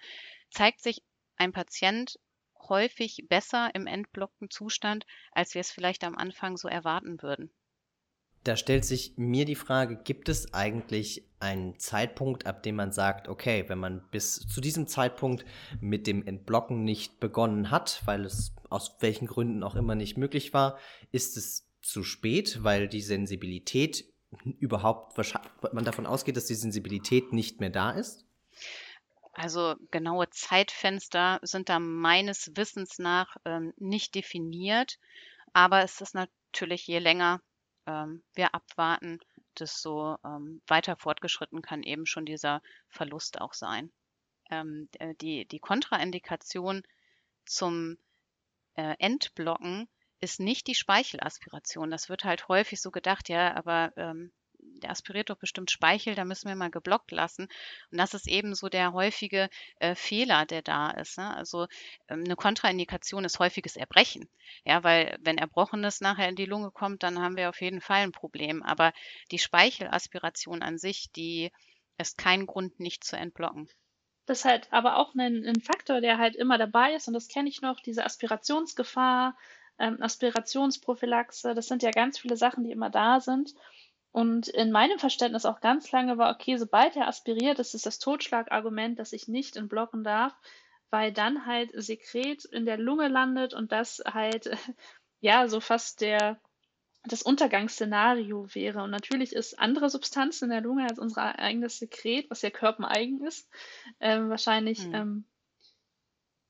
[0.51, 1.03] zeigt sich
[1.37, 2.19] ein Patient
[2.69, 7.51] häufig besser im entblockten Zustand, als wir es vielleicht am Anfang so erwarten würden.
[8.45, 13.27] Da stellt sich mir die Frage, gibt es eigentlich einen Zeitpunkt, ab dem man sagt,
[13.27, 15.47] okay, wenn man bis zu diesem Zeitpunkt
[15.81, 20.53] mit dem Entblocken nicht begonnen hat, weil es aus welchen Gründen auch immer nicht möglich
[20.53, 20.79] war,
[21.11, 24.14] ist es zu spät, weil die Sensibilität
[24.61, 25.17] überhaupt,
[25.75, 28.27] man davon ausgeht, dass die Sensibilität nicht mehr da ist?
[29.33, 34.99] Also genaue Zeitfenster sind da meines Wissens nach ähm, nicht definiert,
[35.53, 37.41] aber es ist natürlich, je länger
[37.87, 39.19] ähm, wir abwarten,
[39.59, 43.93] desto ähm, weiter fortgeschritten kann eben schon dieser Verlust auch sein.
[44.51, 46.83] Ähm, äh, die, die Kontraindikation
[47.45, 47.99] zum
[48.75, 49.89] äh, Entblocken
[50.25, 51.91] ist nicht die Speichelaspiration.
[51.91, 56.25] Das wird halt häufig so gedacht, ja, aber ähm, der aspiriert doch bestimmt Speichel, da
[56.25, 57.49] müssen wir mal geblockt lassen.
[57.91, 61.19] Und das ist eben so der häufige äh, Fehler, der da ist.
[61.19, 61.35] Ne?
[61.37, 61.67] Also
[62.09, 64.29] ähm, eine Kontraindikation ist häufiges Erbrechen.
[64.65, 68.03] Ja, weil wenn Erbrochenes nachher in die Lunge kommt, dann haben wir auf jeden Fall
[68.03, 68.63] ein Problem.
[68.63, 68.93] Aber
[69.31, 71.53] die Speichelaspiration an sich, die
[71.99, 73.69] ist kein Grund, nicht zu entblocken.
[74.27, 77.09] Das ist halt aber auch ein, ein Faktor, der halt immer dabei ist.
[77.09, 79.37] Und das kenne ich noch, diese Aspirationsgefahr,
[79.79, 83.55] ähm, Aspirationsprophylaxe, das sind ja ganz viele Sachen, die immer da sind.
[84.13, 87.99] Und in meinem Verständnis auch ganz lange war, okay, sobald er aspiriert, das ist das
[87.99, 90.33] Totschlagargument, dass ich nicht entblocken darf,
[90.91, 94.51] weil dann halt Sekret in der Lunge landet und das halt,
[95.21, 96.41] ja, so fast der,
[97.03, 98.85] das Untergangsszenario wäre.
[98.85, 103.27] Und natürlich ist andere Substanz in der Lunge als unser eigenes Sekret, was ja körpereigen
[103.27, 103.49] ist,
[103.99, 104.95] äh, wahrscheinlich, mhm.
[104.95, 105.25] ähm,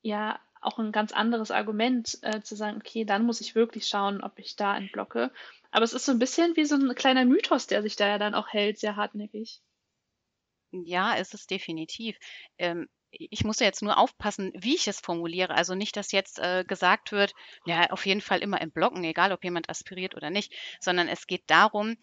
[0.03, 4.23] ja, auch ein ganz anderes Argument, äh, zu sagen, okay, dann muss ich wirklich schauen,
[4.23, 5.31] ob ich da entblocke.
[5.71, 8.19] Aber es ist so ein bisschen wie so ein kleiner Mythos, der sich da ja
[8.19, 9.61] dann auch hält, sehr hartnäckig.
[10.71, 12.19] Ja, ist es definitiv.
[12.59, 15.55] Ähm, ich muss jetzt nur aufpassen, wie ich es formuliere.
[15.55, 19.45] Also nicht, dass jetzt äh, gesagt wird, ja, auf jeden Fall immer entblocken, egal ob
[19.45, 21.97] jemand aspiriert oder nicht, sondern es geht darum,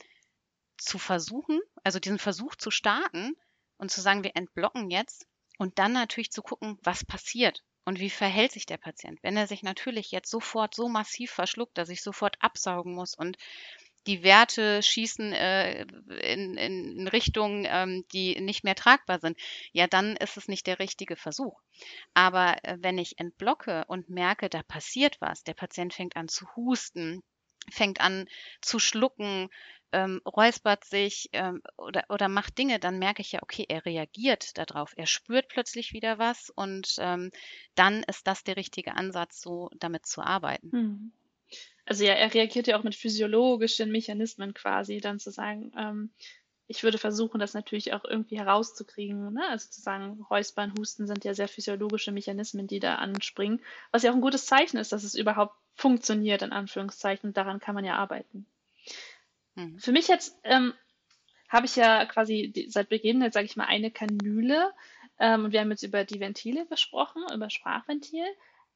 [0.78, 3.36] zu versuchen, also diesen Versuch zu starten
[3.78, 7.64] und zu sagen, wir entblocken jetzt und dann natürlich zu gucken, was passiert.
[7.84, 9.20] Und wie verhält sich der Patient?
[9.24, 13.38] Wenn er sich natürlich jetzt sofort so massiv verschluckt, dass ich sofort absaugen muss und
[14.08, 15.82] die Werte schießen äh,
[16.22, 19.38] in, in Richtungen, ähm, die nicht mehr tragbar sind,
[19.74, 21.60] ja, dann ist es nicht der richtige Versuch.
[22.14, 26.48] Aber äh, wenn ich entblocke und merke, da passiert was, der Patient fängt an zu
[26.56, 27.22] husten,
[27.70, 28.28] fängt an
[28.62, 29.50] zu schlucken,
[29.92, 34.58] ähm, räuspert sich ähm, oder, oder macht Dinge, dann merke ich ja, okay, er reagiert
[34.58, 34.94] darauf.
[34.96, 37.32] Er spürt plötzlich wieder was und ähm,
[37.76, 40.72] dann ist das der richtige Ansatz, so damit zu arbeiten.
[40.72, 41.12] Hm.
[41.86, 46.12] Also ja, er reagiert ja auch mit physiologischen Mechanismen quasi, dann zu sagen, ähm,
[46.72, 49.34] ich würde versuchen, das natürlich auch irgendwie herauszukriegen.
[49.34, 49.46] Ne?
[49.50, 54.12] Also zu sagen, Räuspern, Husten sind ja sehr physiologische Mechanismen, die da anspringen, was ja
[54.12, 57.34] auch ein gutes Zeichen ist, dass es überhaupt funktioniert, in Anführungszeichen.
[57.34, 58.46] Daran kann man ja arbeiten.
[59.56, 59.80] Mhm.
[59.80, 60.74] Für mich jetzt ähm,
[61.50, 64.74] habe ich ja quasi die, seit Beginn, jetzt sage ich mal, eine Kanüle.
[65.20, 68.26] Ähm, und wir haben jetzt über die Ventile gesprochen, über Sprachventil.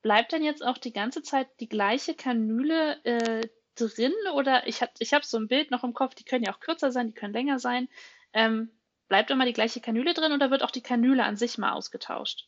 [0.01, 4.13] Bleibt denn jetzt auch die ganze Zeit die gleiche Kanüle äh, drin?
[4.33, 6.59] Oder ich habe ich hab so ein Bild noch im Kopf, die können ja auch
[6.59, 7.87] kürzer sein, die können länger sein.
[8.33, 8.69] Ähm,
[9.07, 12.47] bleibt immer die gleiche Kanüle drin oder wird auch die Kanüle an sich mal ausgetauscht?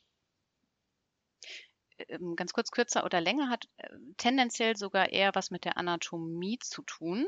[2.09, 6.59] Ähm, ganz kurz kürzer oder länger hat äh, tendenziell sogar eher was mit der Anatomie
[6.59, 7.27] zu tun.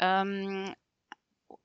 [0.00, 0.74] Ähm,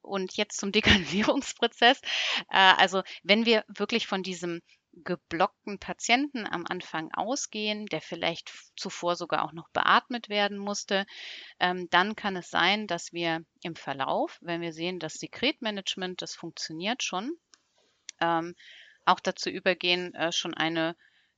[0.02, 2.02] und jetzt zum Dekanulierungsprozess.
[2.50, 4.62] Äh, also wenn wir wirklich von diesem
[5.04, 11.06] geblockten Patienten am Anfang ausgehen, der vielleicht zuvor sogar auch noch beatmet werden musste,
[11.60, 16.34] ähm, dann kann es sein, dass wir im Verlauf, wenn wir sehen, das Sekretmanagement, das
[16.34, 17.38] funktioniert schon,
[18.22, 18.56] ähm,
[19.04, 20.96] auch dazu übergehen, äh, schon eine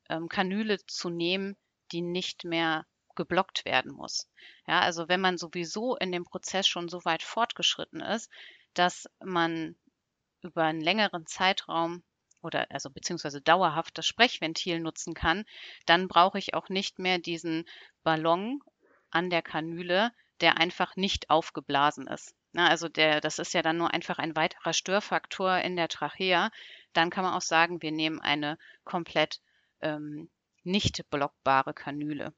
[0.09, 1.57] ähm, Kanüle zu nehmen,
[1.91, 2.85] die nicht mehr
[3.17, 4.29] geblockt werden muss.
[4.65, 8.29] Ja, also wenn man sowieso in dem Prozess schon so weit fortgeschritten ist,
[8.73, 9.75] dass man
[10.41, 12.03] über einen längeren Zeitraum
[12.41, 15.43] oder also beziehungsweise dauerhaft das Sprechventil nutzen kann,
[15.85, 17.65] dann brauche ich auch nicht mehr diesen
[18.03, 18.61] Ballon
[19.09, 22.35] an der Kanüle, der einfach nicht aufgeblasen ist.
[22.53, 26.51] Na, also der, das ist ja dann nur einfach ein weiterer Störfaktor in der Trachea.
[26.93, 29.41] Dann kann man auch sagen, wir nehmen eine komplett
[29.81, 30.29] ähm,
[30.63, 32.33] nicht blockbare Kanüle.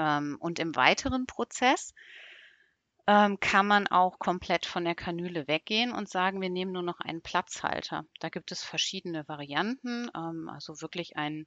[0.00, 1.92] Ähm, und im weiteren Prozess
[3.06, 7.00] ähm, kann man auch komplett von der Kanüle weggehen und sagen, wir nehmen nur noch
[7.00, 8.06] einen Platzhalter.
[8.18, 11.44] Da gibt es verschiedene Varianten, ähm, also wirklich ein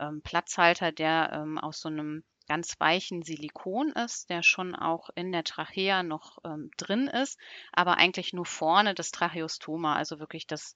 [0.00, 5.44] ähm, Platzhalter, der aus so einem ganz weichen Silikon ist, der schon auch in der
[5.44, 7.38] Trachea noch ähm, drin ist,
[7.72, 10.74] aber eigentlich nur vorne das Tracheostoma, also wirklich das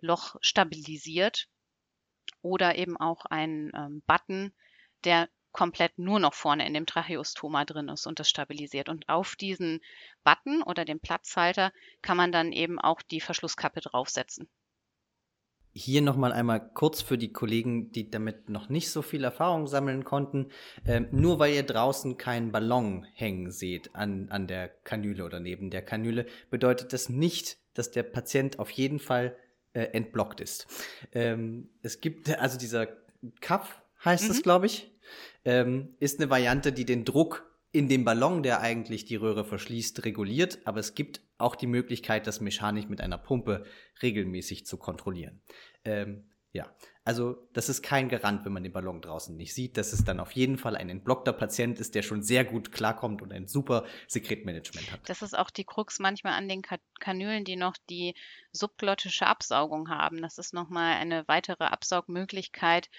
[0.00, 1.48] Loch stabilisiert.
[2.40, 4.52] Oder eben auch ein ähm, Button,
[5.04, 8.88] der komplett nur noch vorne in dem Tracheostoma drin ist und das stabilisiert.
[8.88, 9.80] Und auf diesen
[10.24, 14.48] Button oder den Platzhalter kann man dann eben auch die Verschlusskappe draufsetzen.
[15.74, 20.04] Hier nochmal einmal kurz für die Kollegen, die damit noch nicht so viel Erfahrung sammeln
[20.04, 20.50] konnten.
[20.84, 25.70] Ähm, nur weil ihr draußen keinen Ballon hängen seht an, an der Kanüle oder neben
[25.70, 29.34] der Kanüle, bedeutet das nicht, dass der Patient auf jeden Fall
[29.72, 30.66] äh, entblockt ist.
[31.12, 32.88] Ähm, es gibt also dieser
[33.40, 34.42] Cuff, heißt es, mhm.
[34.42, 34.91] glaube ich,
[35.44, 40.04] ähm, ist eine Variante, die den Druck in dem Ballon, der eigentlich die Röhre verschließt,
[40.04, 43.64] reguliert, aber es gibt auch die Möglichkeit, das mechanisch mit einer Pumpe
[44.02, 45.40] regelmäßig zu kontrollieren.
[45.84, 46.70] Ähm, ja,
[47.04, 50.20] also das ist kein Garant, wenn man den Ballon draußen nicht sieht, dass es dann
[50.20, 53.86] auf jeden Fall ein entblockter Patient ist, der schon sehr gut klarkommt und ein super
[54.06, 55.00] Sekretmanagement hat.
[55.06, 56.60] Das ist auch die Krux manchmal an den
[57.00, 58.14] Kanülen, die noch die
[58.52, 60.20] subglottische Absaugung haben.
[60.20, 62.90] Das ist nochmal eine weitere Absaugmöglichkeit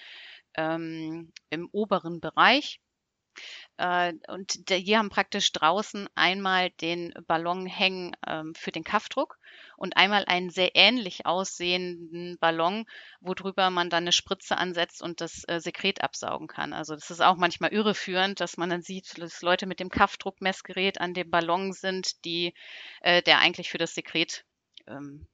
[0.56, 2.80] ähm, im oberen Bereich.
[3.78, 9.40] Äh, und die haben praktisch draußen einmal den Ballon hängen ähm, für den Kaffdruck
[9.78, 12.86] und einmal einen sehr ähnlich aussehenden Ballon,
[13.22, 16.74] worüber man dann eine Spritze ansetzt und das äh, Sekret absaugen kann.
[16.74, 21.02] Also das ist auch manchmal irreführend, dass man dann sieht, dass Leute mit dem Kaffdruckmessgerät
[21.02, 22.54] an dem Ballon sind, die,
[23.02, 24.46] äh, der eigentlich für das Sekret
[24.88, 25.28] ähm,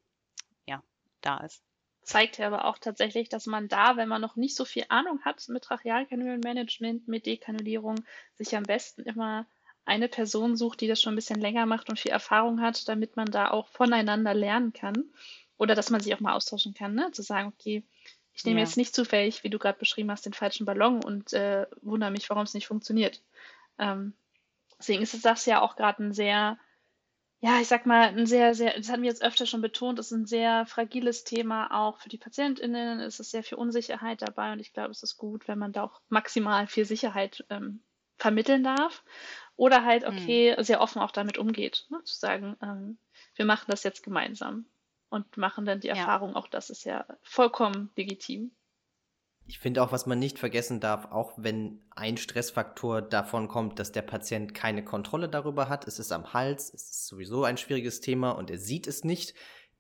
[0.66, 0.84] ja,
[1.22, 1.64] da ist
[2.10, 5.22] zeigt ja aber auch tatsächlich, dass man da, wenn man noch nicht so viel Ahnung
[5.24, 9.46] hat mit Trachealkanülenmanagement, mit Dekanulierung, sich am besten immer
[9.86, 13.16] eine Person sucht, die das schon ein bisschen länger macht und viel Erfahrung hat, damit
[13.16, 15.06] man da auch voneinander lernen kann.
[15.58, 17.12] Oder dass man sich auch mal austauschen kann, ne?
[17.12, 17.84] zu sagen, okay,
[18.34, 18.66] ich nehme ja.
[18.66, 22.30] jetzt nicht zufällig, wie du gerade beschrieben hast, den falschen Ballon und äh, wundere mich,
[22.30, 23.22] warum es nicht funktioniert.
[23.78, 24.14] Ähm,
[24.80, 26.58] deswegen ist das ja auch gerade ein sehr
[27.42, 30.12] ja, ich sag mal, ein sehr, sehr, das hatten wir jetzt öfter schon betont, ist
[30.12, 33.00] ein sehr fragiles Thema auch für die PatientInnen.
[33.00, 35.84] Es ist sehr viel Unsicherheit dabei und ich glaube, es ist gut, wenn man da
[35.84, 37.82] auch maximal viel Sicherheit ähm,
[38.18, 39.06] vermitteln darf.
[39.56, 40.18] Oder halt, mhm.
[40.18, 40.64] okay, mhm.
[40.64, 42.04] sehr offen auch damit umgeht, ne?
[42.04, 42.98] zu sagen, ähm,
[43.36, 44.66] wir machen das jetzt gemeinsam
[45.10, 45.96] und machen dann die ja.
[45.96, 48.52] Erfahrung, auch das ist ja vollkommen legitim.
[49.50, 53.92] Ich finde auch, was man nicht vergessen darf, auch wenn ein Stressfaktor davon kommt, dass
[53.92, 58.00] der Patient keine Kontrolle darüber hat, es ist am Hals, es ist sowieso ein schwieriges
[58.00, 59.34] Thema und er sieht es nicht,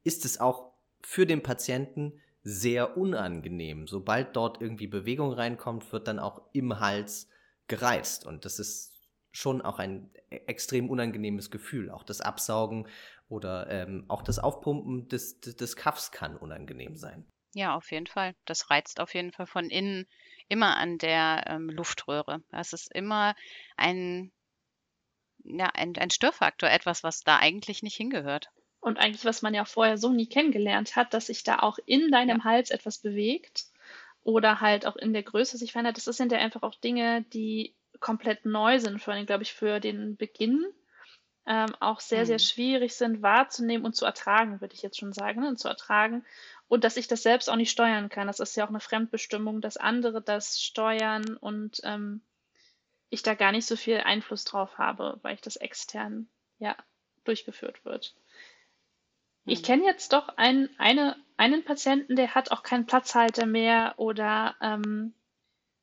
[0.03, 0.71] ist es auch
[1.03, 3.85] für den Patienten sehr unangenehm.
[3.85, 7.29] Sobald dort irgendwie Bewegung reinkommt, wird dann auch im Hals
[7.67, 8.95] gereizt und das ist
[9.31, 11.91] schon auch ein e-, extrem unangenehmes Gefühl.
[11.91, 12.87] Auch das Absaugen
[13.27, 17.27] oder ähm, auch das Aufpumpen des, des, des Kaffs kann unangenehm sein.
[17.53, 18.35] Ja, auf jeden Fall.
[18.45, 20.07] Das reizt auf jeden Fall von innen
[20.47, 22.43] immer an der ähm, Luftröhre.
[22.51, 23.35] Das ist immer
[23.75, 24.31] ein,
[25.43, 28.49] ja, ein, ein Störfaktor, etwas, was da eigentlich nicht hingehört.
[28.81, 32.11] Und eigentlich, was man ja vorher so nie kennengelernt hat, dass sich da auch in
[32.11, 32.43] deinem ja.
[32.45, 33.65] Hals etwas bewegt
[34.21, 35.97] oder halt auch in der Größe sich verändert.
[35.97, 39.79] Das sind ja einfach auch Dinge, die komplett neu sind, vor allem, glaube ich, für
[39.79, 40.65] den Beginn.
[41.45, 42.43] Ähm, auch sehr, sehr mhm.
[42.43, 45.47] schwierig sind wahrzunehmen und zu ertragen, würde ich jetzt schon sagen, ne?
[45.47, 46.23] und zu ertragen
[46.69, 48.27] und dass ich das selbst auch nicht steuern kann.
[48.27, 52.21] Das ist ja auch eine Fremdbestimmung, dass andere das steuern und ähm,
[53.09, 56.29] ich da gar nicht so viel Einfluss drauf habe, weil ich das extern
[56.59, 56.77] ja
[57.25, 58.15] durchgeführt wird.
[59.45, 59.53] Hm.
[59.53, 64.55] Ich kenne jetzt doch einen, eine, einen Patienten, der hat auch keinen Platzhalter mehr oder
[64.61, 65.15] ähm,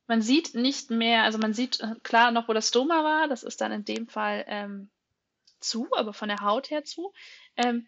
[0.07, 3.43] man sieht nicht mehr, also man sieht äh, klar noch, wo das Stoma war, das
[3.43, 4.89] ist dann in dem Fall ähm,
[5.59, 7.11] zu, aber von der Haut her zu.
[7.57, 7.85] Ähm,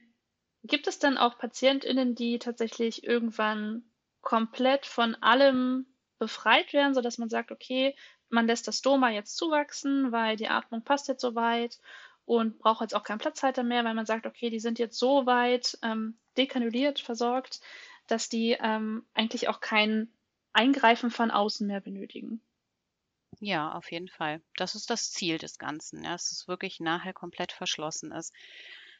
[0.64, 3.84] Gibt es dann auch PatientInnen, die tatsächlich irgendwann
[4.22, 5.86] komplett von allem
[6.18, 7.96] befreit werden, sodass man sagt, okay,
[8.30, 11.80] man lässt das Stoma jetzt zuwachsen, weil die Atmung passt jetzt so weit
[12.26, 15.26] und braucht jetzt auch keinen Platzhalter mehr, weil man sagt, okay, die sind jetzt so
[15.26, 17.62] weit ähm, dekanuliert, versorgt,
[18.08, 20.12] dass die ähm, eigentlich auch kein
[20.54, 22.42] Eingreifen von außen mehr benötigen.
[23.40, 24.42] Ja, auf jeden Fall.
[24.58, 28.34] Das ist das Ziel des Ganzen, ja, dass es wirklich nachher komplett verschlossen ist.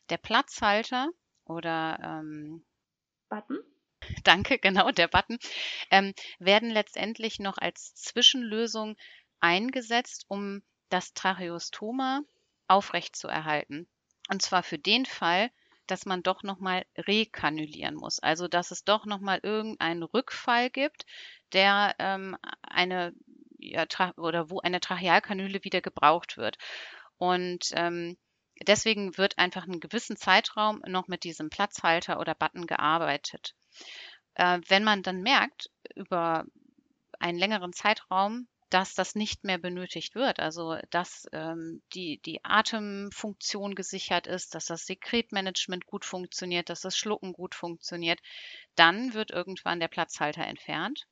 [0.10, 1.10] Der Platzhalter
[1.50, 2.64] oder ähm,
[3.30, 3.60] Button?
[4.24, 5.38] Danke, genau, der Button,
[5.92, 8.96] ähm, werden letztendlich noch als Zwischenlösung
[9.40, 12.22] eingesetzt, um das Tracheostoma
[12.68, 13.88] aufrechtzuerhalten.
[14.30, 15.50] Und zwar für den Fall,
[15.88, 18.20] dass man doch nochmal rekanulieren muss.
[18.20, 21.06] Also dass es doch nochmal irgendeinen Rückfall gibt,
[21.54, 23.14] der ähm, eine
[23.58, 23.86] ja,
[24.18, 26.58] oder wo eine Trachealkanüle wieder gebraucht wird.
[27.18, 28.18] Und ähm,
[28.68, 33.56] deswegen wird einfach einen gewissen Zeitraum noch mit diesem Platzhalter oder Button gearbeitet.
[34.36, 36.46] Äh, wenn man dann merkt, über
[37.20, 43.74] einen längeren Zeitraum, dass das nicht mehr benötigt wird, also dass ähm, die, die Atemfunktion
[43.74, 48.20] gesichert ist, dass das Sekretmanagement gut funktioniert, dass das Schlucken gut funktioniert,
[48.76, 51.08] dann wird irgendwann der Platzhalter entfernt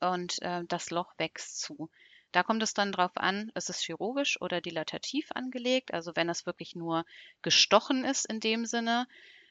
[0.00, 1.88] und äh, das Loch wächst zu.
[2.32, 5.94] Da kommt es dann drauf an, ist es chirurgisch oder dilatativ angelegt.
[5.94, 7.04] Also wenn es wirklich nur
[7.42, 9.06] gestochen ist in dem Sinne,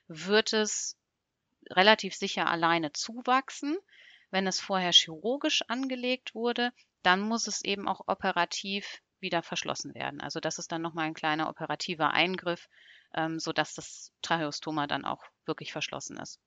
[0.07, 0.97] wird es
[1.69, 3.77] relativ sicher alleine zuwachsen.
[4.29, 6.71] Wenn es vorher chirurgisch angelegt wurde,
[7.03, 10.21] dann muss es eben auch operativ wieder verschlossen werden.
[10.21, 12.69] Also das ist dann nochmal ein kleiner operativer Eingriff,
[13.13, 16.39] ähm, sodass das Tracheostoma dann auch wirklich verschlossen ist.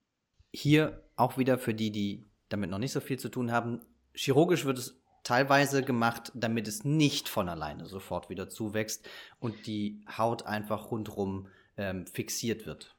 [0.53, 3.81] Hier auch wieder für die, die damit noch nicht so viel zu tun haben.
[4.15, 9.07] Chirurgisch wird es teilweise gemacht, damit es nicht von alleine sofort wieder zuwächst
[9.41, 12.97] und die Haut einfach rundherum ähm, fixiert wird.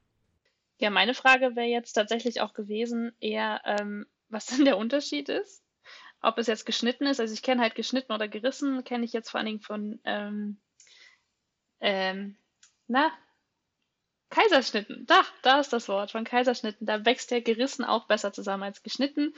[0.78, 5.64] Ja, meine Frage wäre jetzt tatsächlich auch gewesen, eher, ähm, was denn der Unterschied ist.
[6.22, 9.32] Ob es jetzt geschnitten ist, also ich kenne halt geschnitten oder gerissen, kenne ich jetzt
[9.32, 10.58] vor allen Dingen von, ähm,
[11.80, 12.38] ähm,
[12.88, 13.12] na,
[14.30, 15.06] Kaiserschnitten.
[15.08, 16.86] Da, da ist das Wort, von Kaiserschnitten.
[16.86, 19.34] Da wächst der gerissen auch besser zusammen als geschnitten.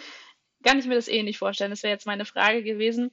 [0.64, 1.72] Kann ich mir das eh nicht vorstellen.
[1.72, 3.12] Das wäre jetzt meine Frage gewesen.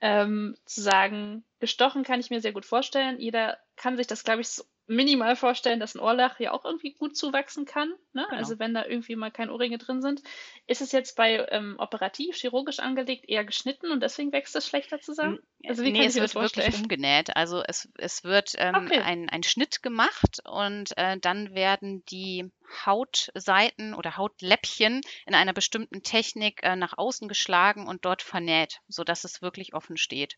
[0.00, 3.18] Ähm, zu sagen, gestochen kann ich mir sehr gut vorstellen.
[3.20, 6.92] Jeder kann sich das, glaube ich, so minimal vorstellen, dass ein Ohrlach ja auch irgendwie
[6.92, 7.88] gut zuwachsen kann.
[8.12, 8.26] Ne?
[8.28, 8.36] Genau.
[8.36, 10.22] Also wenn da irgendwie mal keine Ohrringe drin sind.
[10.66, 15.00] Ist es jetzt bei ähm, operativ, chirurgisch angelegt eher geschnitten und deswegen wächst es schlechter
[15.00, 15.38] zusammen?
[15.66, 17.36] Also wie nee, kann es wird wirklich umgenäht.
[17.36, 19.00] Also es, es wird ähm, okay.
[19.00, 22.50] ein, ein Schnitt gemacht und äh, dann werden die
[22.84, 29.24] Hautseiten oder Hautläppchen in einer bestimmten Technik äh, nach außen geschlagen und dort vernäht, sodass
[29.24, 30.36] es wirklich offen steht.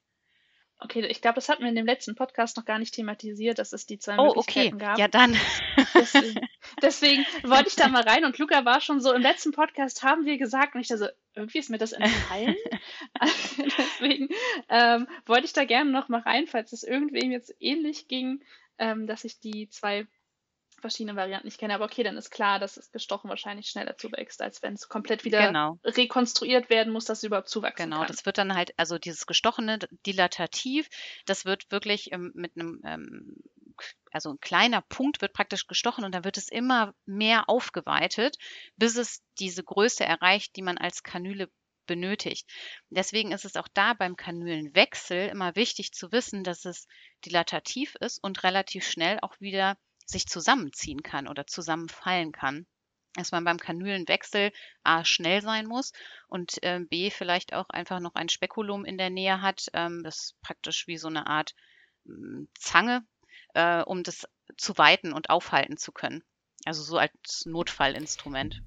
[0.79, 3.72] Okay, ich glaube, das hatten wir in dem letzten Podcast noch gar nicht thematisiert, dass
[3.72, 4.85] es die zwei oh, Möglichkeiten okay.
[4.85, 4.99] gab.
[4.99, 5.35] Ja, dann.
[5.95, 6.41] Deswegen,
[6.83, 10.27] deswegen wollte ich da mal rein und Luca war schon so, im letzten Podcast haben
[10.27, 12.57] wir gesagt und ich da so, irgendwie ist mir das entfallen.
[13.79, 14.29] deswegen
[14.68, 18.43] ähm, wollte ich da gerne noch mal rein, falls es irgendwem jetzt ähnlich ging,
[18.79, 20.07] ähm, dass ich die zwei
[20.81, 21.74] verschiedene Varianten nicht kenne.
[21.74, 25.24] Aber okay, dann ist klar, dass es gestochen wahrscheinlich schneller zuwächst, als wenn es komplett
[25.24, 25.79] wieder genau.
[25.85, 28.07] rekonstruiert werden muss, dass es überhaupt zuwachsen genau, kann.
[28.07, 30.89] Genau, das wird dann halt, also dieses gestochene dilatativ,
[31.27, 33.37] das wird wirklich ähm, mit einem ähm,
[34.11, 38.39] also ein kleiner Punkt wird praktisch gestochen und dann wird es immer mehr aufgeweitet,
[38.77, 41.51] bis es diese Größe erreicht, die man als Kanüle
[41.87, 42.49] benötigt.
[42.91, 46.87] Deswegen ist es auch da beim Kanülenwechsel immer wichtig zu wissen, dass es
[47.24, 52.66] dilatativ ist und relativ schnell auch wieder sich zusammenziehen kann oder zusammenfallen kann.
[53.14, 54.52] Dass man beim Kanülenwechsel
[54.82, 55.92] A schnell sein muss
[56.28, 59.66] und äh, B vielleicht auch einfach noch ein Spekulum in der Nähe hat.
[59.72, 61.54] Ähm, das praktisch wie so eine Art
[62.07, 62.11] äh,
[62.59, 63.07] Zange,
[63.54, 66.22] äh, um das zu weiten und aufhalten zu können.
[66.66, 68.62] Also so als Notfallinstrument.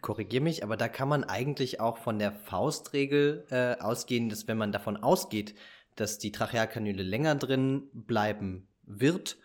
[0.00, 4.58] Korrigiere mich, aber da kann man eigentlich auch von der Faustregel äh, ausgehen, dass wenn
[4.58, 5.54] man davon ausgeht,
[5.96, 9.38] dass die Trachealkanüle länger drin bleiben wird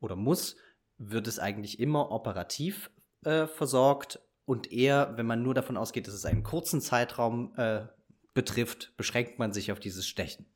[0.00, 0.56] oder muss,
[1.00, 2.90] wird es eigentlich immer operativ
[3.24, 7.86] äh, versorgt und eher, wenn man nur davon ausgeht, dass es einen kurzen Zeitraum äh,
[8.34, 10.46] betrifft, beschränkt man sich auf dieses Stechen.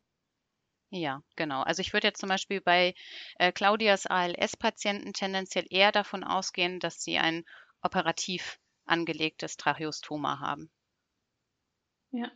[0.91, 1.63] Ja, genau.
[1.63, 2.95] Also ich würde jetzt zum Beispiel bei
[3.39, 7.45] äh, Claudias ALS-Patienten tendenziell eher davon ausgehen, dass sie ein
[7.83, 10.71] operativ angelegtes Tracheostoma haben.
[12.13, 12.31] Ja.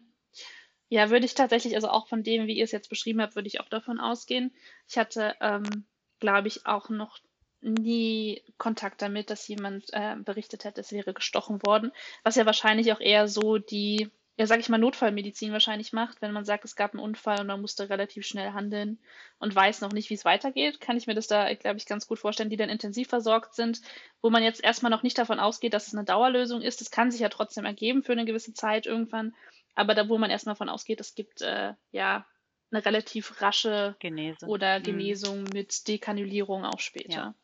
[0.89, 3.49] Ja, würde ich tatsächlich, also auch von dem, wie ihr es jetzt beschrieben habt, würde
[3.49, 4.55] ich auch davon ausgehen.
[4.89, 5.87] Ich hatte, ähm,
[6.19, 7.19] glaube ich, auch noch
[7.61, 11.93] nie Kontakt damit, dass jemand äh, berichtet hätte, es wäre gestochen worden,
[12.23, 16.33] was ja wahrscheinlich auch eher so die, ja sag ich mal, Notfallmedizin wahrscheinlich macht, wenn
[16.33, 18.99] man sagt, es gab einen Unfall und man musste relativ schnell handeln
[19.39, 22.07] und weiß noch nicht, wie es weitergeht, kann ich mir das da, glaube ich, ganz
[22.07, 23.81] gut vorstellen, die dann intensiv versorgt sind,
[24.23, 26.81] wo man jetzt erstmal noch nicht davon ausgeht, dass es eine Dauerlösung ist.
[26.81, 29.35] Das kann sich ja trotzdem ergeben für eine gewisse Zeit irgendwann,
[29.75, 32.25] aber da, wo man erstmal davon ausgeht, es gibt äh, ja
[32.71, 34.47] eine relativ rasche Genese.
[34.47, 34.83] oder mhm.
[34.85, 35.51] Genesung mhm.
[35.53, 37.13] mit Dekanulierung auch später.
[37.13, 37.35] Ja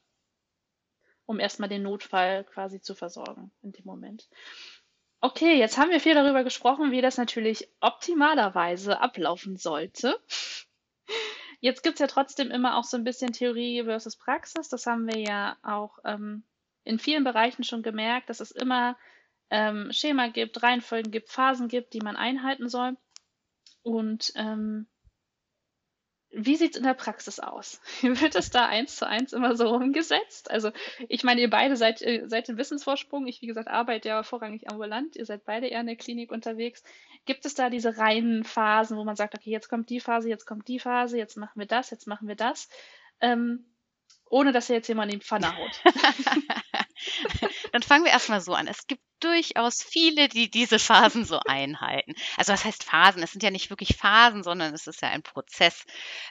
[1.27, 4.29] um erstmal den Notfall quasi zu versorgen in dem Moment.
[5.21, 10.21] Okay, jetzt haben wir viel darüber gesprochen, wie das natürlich optimalerweise ablaufen sollte.
[11.61, 14.69] Jetzt gibt es ja trotzdem immer auch so ein bisschen Theorie versus Praxis.
[14.69, 16.45] Das haben wir ja auch ähm,
[16.85, 18.99] in vielen Bereichen schon gemerkt, dass es immer
[19.49, 22.99] ähm, Schema gibt, Reihenfolgen gibt, Phasen gibt, die man einhalten soll.
[23.83, 24.89] Und ähm,
[26.37, 27.81] wie sieht es in der Praxis aus?
[28.03, 30.51] Wird es da eins zu eins immer so umgesetzt?
[30.51, 30.71] Also
[31.09, 33.27] ich meine, ihr beide seid, äh, seid im Wissensvorsprung.
[33.27, 35.17] Ich, wie gesagt, arbeite ja vorrangig ambulant.
[35.17, 36.83] Ihr seid beide eher in der Klinik unterwegs.
[37.25, 40.47] Gibt es da diese reinen Phasen, wo man sagt, okay, jetzt kommt die Phase, jetzt
[40.47, 42.69] kommt die Phase, jetzt machen wir das, jetzt machen wir das?
[43.21, 43.65] Ähm,
[44.29, 45.83] ohne dass ihr jetzt jemand in die Pfanne haut.
[47.73, 48.67] Dann fangen wir erstmal so an.
[48.67, 52.15] Es gibt durchaus viele, die diese Phasen so einhalten.
[52.37, 53.23] Also was heißt Phasen?
[53.23, 55.85] Es sind ja nicht wirklich Phasen, sondern es ist ja ein Prozess,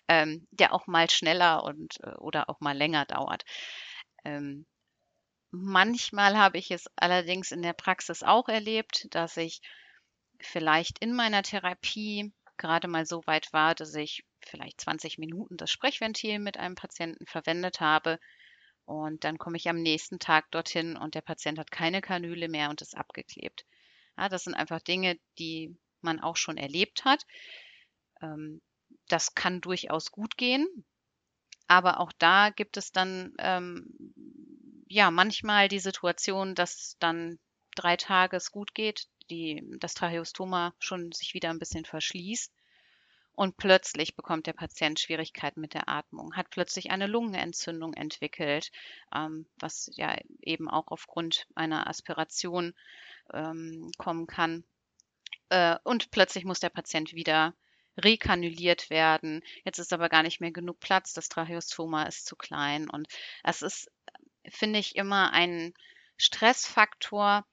[0.08, 3.44] ähm, der auch mal schneller und äh, oder auch mal länger dauert.
[4.26, 4.66] Ähm,
[5.52, 9.62] manchmal habe ich es allerdings in der Praxis auch erlebt, dass ich
[10.40, 15.72] vielleicht in meiner Therapie gerade mal so weit war, dass ich vielleicht 20 Minuten das
[15.72, 18.20] Sprechventil mit einem Patienten verwendet habe
[18.86, 22.70] und dann komme ich am nächsten Tag dorthin und der Patient hat keine Kanüle mehr
[22.70, 23.66] und ist abgeklebt.
[24.18, 27.26] Ja, das sind einfach Dinge, die man auch schon erlebt hat.
[28.22, 28.62] Ähm,
[29.08, 30.68] das kann durchaus gut gehen.
[31.68, 33.88] Aber auch da gibt es dann ähm,
[34.88, 37.40] ja manchmal die Situation, dass dann
[37.76, 42.54] drei Tage es gut geht, die, das Tracheostoma schon sich wieder ein bisschen verschließt
[43.36, 48.72] und plötzlich bekommt der Patient Schwierigkeiten mit der Atmung, hat plötzlich eine Lungenentzündung entwickelt,
[49.14, 52.74] ähm, was ja eben auch aufgrund einer Aspiration
[53.34, 54.64] ähm, kommen kann.
[55.50, 57.54] Äh, und plötzlich muss der Patient wieder
[57.98, 59.42] rekanuliert werden.
[59.66, 62.90] Jetzt ist aber gar nicht mehr genug Platz, das Tracheostoma ist zu klein.
[62.90, 63.08] Und
[63.44, 63.92] es ist,
[64.48, 65.74] finde ich, immer ein
[66.18, 67.46] Stressfaktor,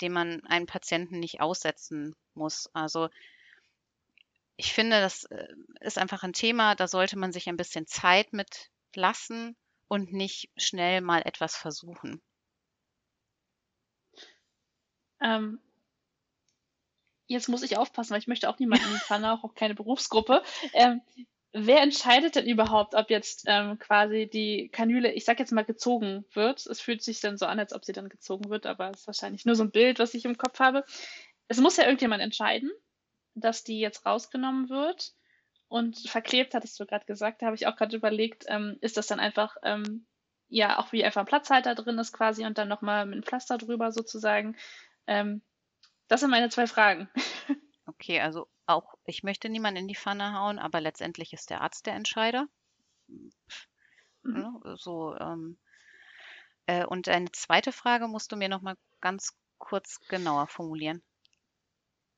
[0.00, 2.68] den man einem Patienten nicht aussetzen muss.
[2.74, 3.08] Also
[4.56, 5.48] ich finde, das äh,
[5.80, 9.56] ist einfach ein Thema, da sollte man sich ein bisschen Zeit mit lassen
[9.88, 12.20] und nicht schnell mal etwas versuchen.
[15.20, 15.60] Ähm,
[17.26, 20.42] jetzt muss ich aufpassen, weil ich möchte auch niemanden in die Pfanne, auch keine Berufsgruppe.
[20.74, 21.00] Ähm,
[21.52, 26.24] wer entscheidet denn überhaupt, ob jetzt ähm, quasi die Kanüle, ich sag jetzt mal, gezogen
[26.32, 26.66] wird?
[26.66, 29.06] Es fühlt sich dann so an, als ob sie dann gezogen wird, aber es ist
[29.06, 30.84] wahrscheinlich nur so ein Bild, was ich im Kopf habe.
[31.48, 32.70] Es muss ja irgendjemand entscheiden
[33.34, 35.14] dass die jetzt rausgenommen wird
[35.68, 39.06] und verklebt, hattest du gerade gesagt, da habe ich auch gerade überlegt, ähm, ist das
[39.06, 40.06] dann einfach, ähm,
[40.48, 43.56] ja, auch wie einfach ein Platzhalter drin ist quasi und dann nochmal mit einem Pflaster
[43.58, 44.56] drüber sozusagen.
[45.06, 45.40] Ähm,
[46.08, 47.08] das sind meine zwei Fragen.
[47.86, 51.84] Okay, also auch ich möchte niemanden in die Pfanne hauen, aber letztendlich ist der Arzt
[51.86, 52.46] der Entscheider.
[54.22, 54.60] Mhm.
[54.64, 55.58] Ja, so, ähm,
[56.66, 61.02] äh, und eine zweite Frage musst du mir nochmal ganz kurz genauer formulieren.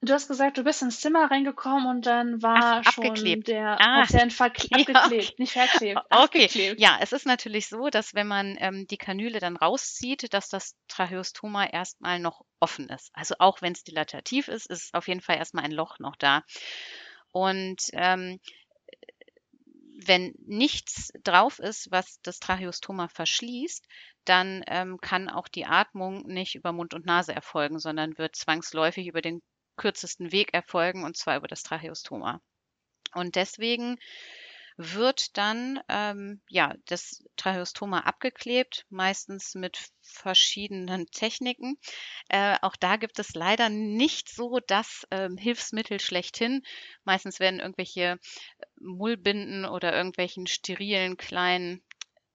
[0.05, 3.45] Du hast gesagt, du bist ins Zimmer reingekommen und dann war Ach, schon abgeklebt.
[3.45, 5.39] der Ah, Patient verkle ja, abgeklebt, okay.
[5.39, 6.79] nicht verklebt, Okay, abgeklebt.
[6.79, 10.77] ja, es ist natürlich so, dass wenn man ähm, die Kanüle dann rauszieht, dass das
[10.89, 13.11] Tracheostoma erstmal noch offen ist.
[13.15, 16.43] Also auch wenn es dilatativ ist, ist auf jeden Fall erstmal ein Loch noch da.
[17.33, 18.39] Und ähm,
[20.07, 23.87] wenn nichts drauf ist, was das Tracheostoma verschließt,
[24.25, 29.07] dann ähm, kann auch die Atmung nicht über Mund und Nase erfolgen, sondern wird zwangsläufig
[29.07, 29.43] über den
[29.77, 32.41] kürzesten Weg erfolgen, und zwar über das Tracheostoma.
[33.15, 33.99] Und deswegen
[34.77, 41.79] wird dann ähm, ja das Tracheostoma abgeklebt, meistens mit verschiedenen Techniken.
[42.29, 46.63] Äh, auch da gibt es leider nicht so das ähm, Hilfsmittel schlechthin.
[47.05, 48.19] Meistens werden irgendwelche
[48.81, 51.85] Mullbinden oder irgendwelchen sterilen kleinen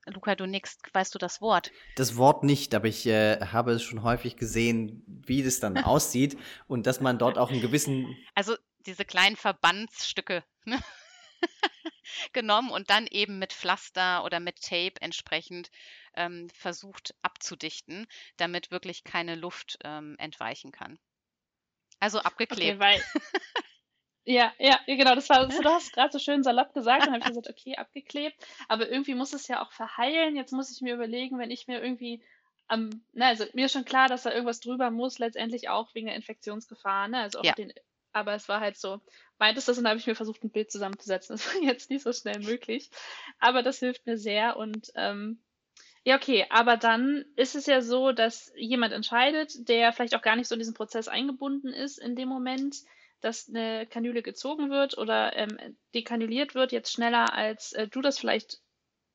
[0.09, 1.71] Luca, du nix, weißt du das Wort?
[1.95, 6.37] Das Wort nicht, aber ich äh, habe es schon häufig gesehen, wie das dann aussieht
[6.67, 8.17] und dass man dort auch einen gewissen.
[8.35, 8.55] Also
[8.85, 10.79] diese kleinen Verbandsstücke ne?
[12.33, 15.69] genommen und dann eben mit Pflaster oder mit Tape entsprechend
[16.15, 18.07] ähm, versucht abzudichten,
[18.37, 20.99] damit wirklich keine Luft ähm, entweichen kann.
[21.99, 22.61] Also abgeklebt.
[22.61, 23.01] Okay, weil
[24.25, 27.25] Ja, ja, genau, das war, du hast gerade so schön salopp gesagt, dann habe ich
[27.25, 30.35] gesagt, okay, abgeklebt, aber irgendwie muss es ja auch verheilen.
[30.35, 32.21] Jetzt muss ich mir überlegen, wenn ich mir irgendwie
[32.67, 36.05] am, na, also mir ist schon klar, dass da irgendwas drüber muss, letztendlich auch wegen
[36.07, 37.53] der Infektionsgefahr, ne, also auch Ja.
[37.53, 37.73] den,
[38.11, 39.01] aber es war halt so,
[39.39, 41.35] meintest das und da habe ich mir versucht, ein Bild zusammenzusetzen.
[41.35, 42.91] Das war jetzt nicht so schnell möglich,
[43.39, 45.41] aber das hilft mir sehr und, ähm,
[46.03, 50.35] ja, okay, aber dann ist es ja so, dass jemand entscheidet, der vielleicht auch gar
[50.35, 52.77] nicht so in diesen Prozess eingebunden ist in dem Moment,
[53.21, 55.57] dass eine Kanüle gezogen wird oder ähm,
[55.93, 58.59] dekanuliert wird, jetzt schneller als äh, du das vielleicht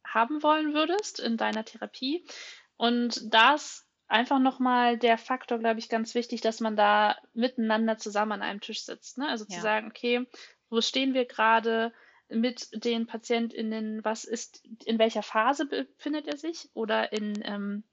[0.07, 2.25] haben wollen würdest in deiner Therapie.
[2.77, 8.33] Und das einfach nochmal der Faktor, glaube ich, ganz wichtig, dass man da miteinander zusammen
[8.33, 9.19] an einem Tisch sitzt.
[9.19, 9.29] Ne?
[9.29, 9.57] Also ja.
[9.57, 10.27] zu sagen, okay,
[10.71, 11.93] wo stehen wir gerade
[12.29, 14.05] mit den PatientInnen?
[14.05, 16.69] Was ist, in welcher Phase befindet er sich?
[16.75, 17.85] Oder in, ähm,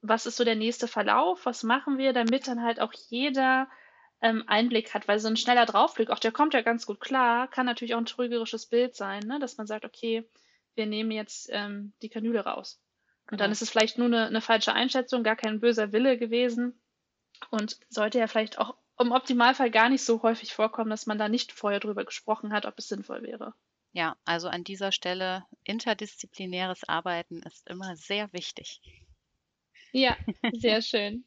[0.00, 1.44] was ist so der nächste Verlauf?
[1.44, 3.68] Was machen wir, damit dann halt auch jeder
[4.22, 5.08] ähm, Einblick hat?
[5.08, 7.98] Weil so ein schneller Draufblick, auch der kommt ja ganz gut klar, kann natürlich auch
[7.98, 9.38] ein trügerisches Bild sein, ne?
[9.38, 10.28] dass man sagt, okay,
[10.74, 12.80] wir nehmen jetzt ähm, die Kanüle raus.
[13.22, 13.44] Und genau.
[13.44, 16.80] dann ist es vielleicht nur eine, eine falsche Einschätzung, gar kein böser Wille gewesen
[17.50, 21.28] und sollte ja vielleicht auch im Optimalfall gar nicht so häufig vorkommen, dass man da
[21.28, 23.54] nicht vorher drüber gesprochen hat, ob es sinnvoll wäre.
[23.92, 28.80] Ja, also an dieser Stelle interdisziplinäres Arbeiten ist immer sehr wichtig.
[29.92, 30.16] Ja,
[30.52, 31.24] sehr schön.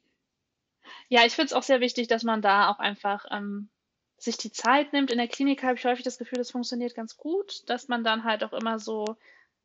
[1.09, 3.69] Ja, ich finde es auch sehr wichtig, dass man da auch einfach ähm,
[4.17, 5.11] sich die Zeit nimmt.
[5.11, 8.23] In der Klinik habe ich häufig das Gefühl, das funktioniert ganz gut, dass man dann
[8.23, 9.17] halt auch immer so,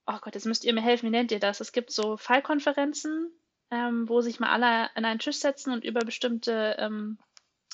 [0.07, 1.61] oh Gott, jetzt müsst ihr mir helfen, wie nennt ihr das?
[1.61, 3.31] Es gibt so Fallkonferenzen,
[3.71, 7.19] ähm, wo sich mal alle an einen Tisch setzen und über bestimmte, ähm,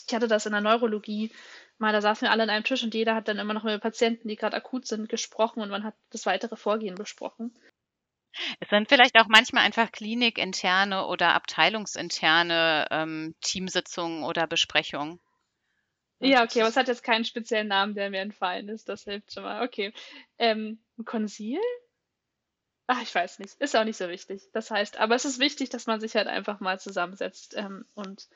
[0.07, 1.33] ich hatte das in der Neurologie
[1.79, 3.81] mal, da saßen wir alle an einem Tisch und jeder hat dann immer noch mit
[3.81, 7.55] Patienten, die gerade akut sind, gesprochen und man hat das weitere Vorgehen besprochen.
[8.61, 15.21] Es sind vielleicht auch manchmal einfach klinikinterne oder abteilungsinterne ähm, Teamsitzungen oder Besprechungen.
[16.21, 18.89] Ja, okay, aber es hat jetzt keinen speziellen Namen, der mir entfallen ist.
[18.89, 19.63] Das hilft schon mal.
[19.65, 19.93] Okay.
[20.39, 21.61] Ähm, Konsil?
[22.87, 23.55] Ach, ich weiß nicht.
[23.61, 24.43] Ist auch nicht so wichtig.
[24.53, 28.29] Das heißt, aber es ist wichtig, dass man sich halt einfach mal zusammensetzt ähm, und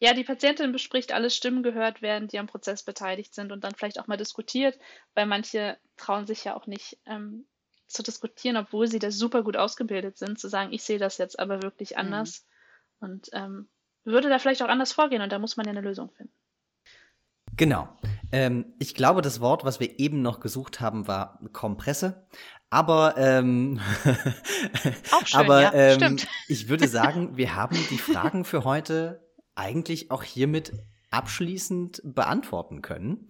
[0.00, 3.74] ja, die Patientin bespricht, alle Stimmen gehört werden, die am Prozess beteiligt sind und dann
[3.74, 4.78] vielleicht auch mal diskutiert,
[5.14, 7.46] weil manche trauen sich ja auch nicht ähm,
[7.86, 11.38] zu diskutieren, obwohl sie da super gut ausgebildet sind, zu sagen, ich sehe das jetzt
[11.38, 11.98] aber wirklich mhm.
[11.98, 12.46] anders
[13.00, 13.08] mhm.
[13.08, 13.68] und ähm,
[14.04, 16.32] würde da vielleicht auch anders vorgehen und da muss man ja eine Lösung finden.
[17.56, 17.88] Genau.
[18.32, 22.26] Ähm, ich glaube, das Wort, was wir eben noch gesucht haben, war Kompresse.
[22.70, 23.80] Aber, ähm,
[25.12, 26.28] Auch schön, aber ja, ähm, stimmt.
[26.48, 29.24] ich würde sagen, wir haben die Fragen für heute
[29.54, 30.72] eigentlich auch hiermit
[31.10, 33.28] abschließend beantworten können.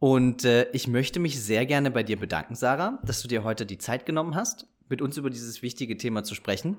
[0.00, 3.66] Und äh, ich möchte mich sehr gerne bei dir bedanken, Sarah, dass du dir heute
[3.66, 6.78] die Zeit genommen hast, mit uns über dieses wichtige Thema zu sprechen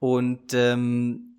[0.00, 1.36] und ähm,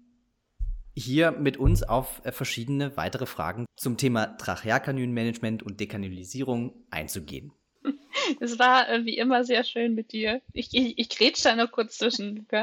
[0.95, 7.51] hier mit uns auf äh, verschiedene weitere Fragen zum Thema Trachealkanülenmanagement und Dekanülisierung einzugehen.
[8.41, 10.41] Es war äh, wie immer sehr schön mit dir.
[10.51, 12.47] Ich, ich, ich grätsch da noch kurz zwischen.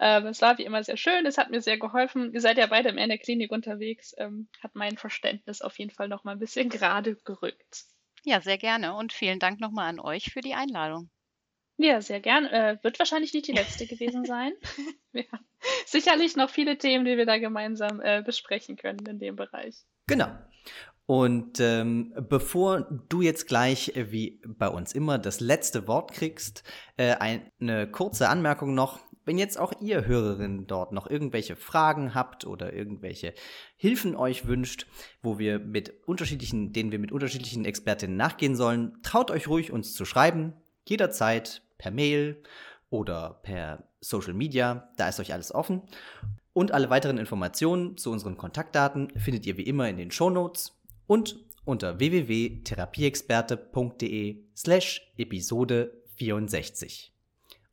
[0.00, 1.26] Ähm, es war wie immer sehr schön.
[1.26, 2.32] Es hat mir sehr geholfen.
[2.32, 4.14] Ihr seid ja beide in der Klinik unterwegs.
[4.18, 7.86] Ähm, hat mein Verständnis auf jeden Fall noch mal ein bisschen gerade gerückt.
[8.24, 8.94] Ja, sehr gerne.
[8.94, 11.10] Und vielen Dank nochmal an euch für die Einladung.
[11.76, 12.46] Ja, sehr gern.
[12.46, 14.52] Äh, wird wahrscheinlich nicht die letzte gewesen sein.
[15.12, 15.24] ja.
[15.86, 19.76] Sicherlich noch viele Themen, die wir da gemeinsam äh, besprechen können in dem Bereich.
[20.06, 20.28] Genau.
[21.06, 26.62] Und ähm, bevor du jetzt gleich, äh, wie bei uns immer, das letzte Wort kriegst,
[26.96, 29.00] äh, eine kurze Anmerkung noch.
[29.24, 33.34] Wenn jetzt auch ihr Hörerinnen dort noch irgendwelche Fragen habt oder irgendwelche
[33.76, 34.86] Hilfen euch wünscht,
[35.22, 39.94] wo wir mit unterschiedlichen, denen wir mit unterschiedlichen Expertinnen nachgehen sollen, traut euch ruhig uns
[39.94, 40.52] zu schreiben,
[40.86, 42.42] jederzeit per Mail
[42.90, 45.82] oder per Social Media, da ist euch alles offen.
[46.52, 50.78] Und alle weiteren Informationen zu unseren Kontaktdaten findet ihr wie immer in den Show Notes
[51.06, 57.14] und unter www.therapieexperte.de slash Episode 64.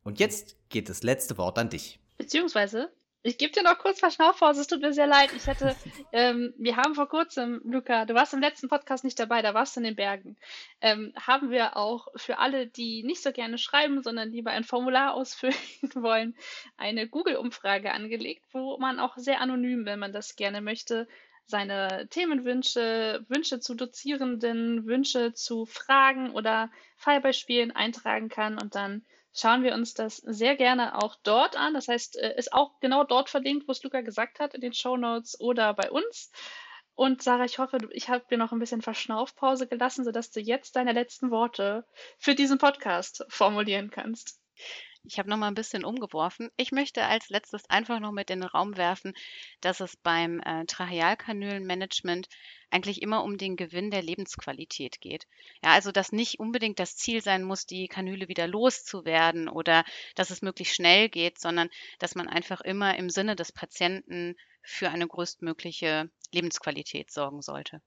[0.02, 2.00] Und jetzt geht das letzte Wort an dich.
[2.18, 2.90] Beziehungsweise,
[3.24, 5.30] ich gebe dir noch kurz Verschnaufpause, es tut mir sehr leid.
[5.36, 5.76] Ich hätte,
[6.12, 9.76] ähm, wir haben vor kurzem, Luca, du warst im letzten Podcast nicht dabei, da warst
[9.76, 10.36] du in den Bergen,
[10.80, 15.14] ähm, haben wir auch für alle, die nicht so gerne schreiben, sondern lieber ein Formular
[15.14, 15.54] ausfüllen
[15.94, 16.36] wollen,
[16.76, 21.06] eine Google-Umfrage angelegt, wo man auch sehr anonym, wenn man das gerne möchte,
[21.46, 29.04] seine Themenwünsche, Wünsche zu Dozierenden, Wünsche zu Fragen oder Fallbeispielen eintragen kann und dann
[29.34, 31.74] schauen wir uns das sehr gerne auch dort an.
[31.74, 34.74] Das heißt, äh, ist auch genau dort verlinkt, wo es Luca gesagt hat, in den
[34.74, 36.30] Show Notes oder bei uns.
[36.94, 40.76] Und Sarah, ich hoffe, ich habe dir noch ein bisschen Verschnaufpause gelassen, sodass du jetzt
[40.76, 41.86] deine letzten Worte
[42.18, 44.38] für diesen Podcast formulieren kannst.
[45.04, 46.50] Ich habe noch mal ein bisschen umgeworfen.
[46.56, 49.14] Ich möchte als letztes einfach noch mit in den Raum werfen,
[49.60, 52.28] dass es beim äh, Trachealkanülenmanagement
[52.70, 55.26] eigentlich immer um den Gewinn der Lebensqualität geht.
[55.62, 59.84] Ja, also dass nicht unbedingt das Ziel sein muss, die Kanüle wieder loszuwerden oder
[60.14, 64.90] dass es möglichst schnell geht, sondern dass man einfach immer im Sinne des Patienten für
[64.90, 67.82] eine größtmögliche Lebensqualität sorgen sollte.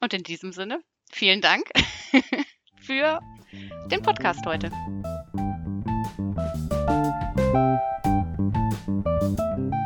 [0.00, 1.70] Und in diesem Sinne, vielen Dank
[2.82, 3.20] für
[3.90, 4.70] den Podcast heute.
[7.56, 7.80] Thank
[9.58, 9.85] you.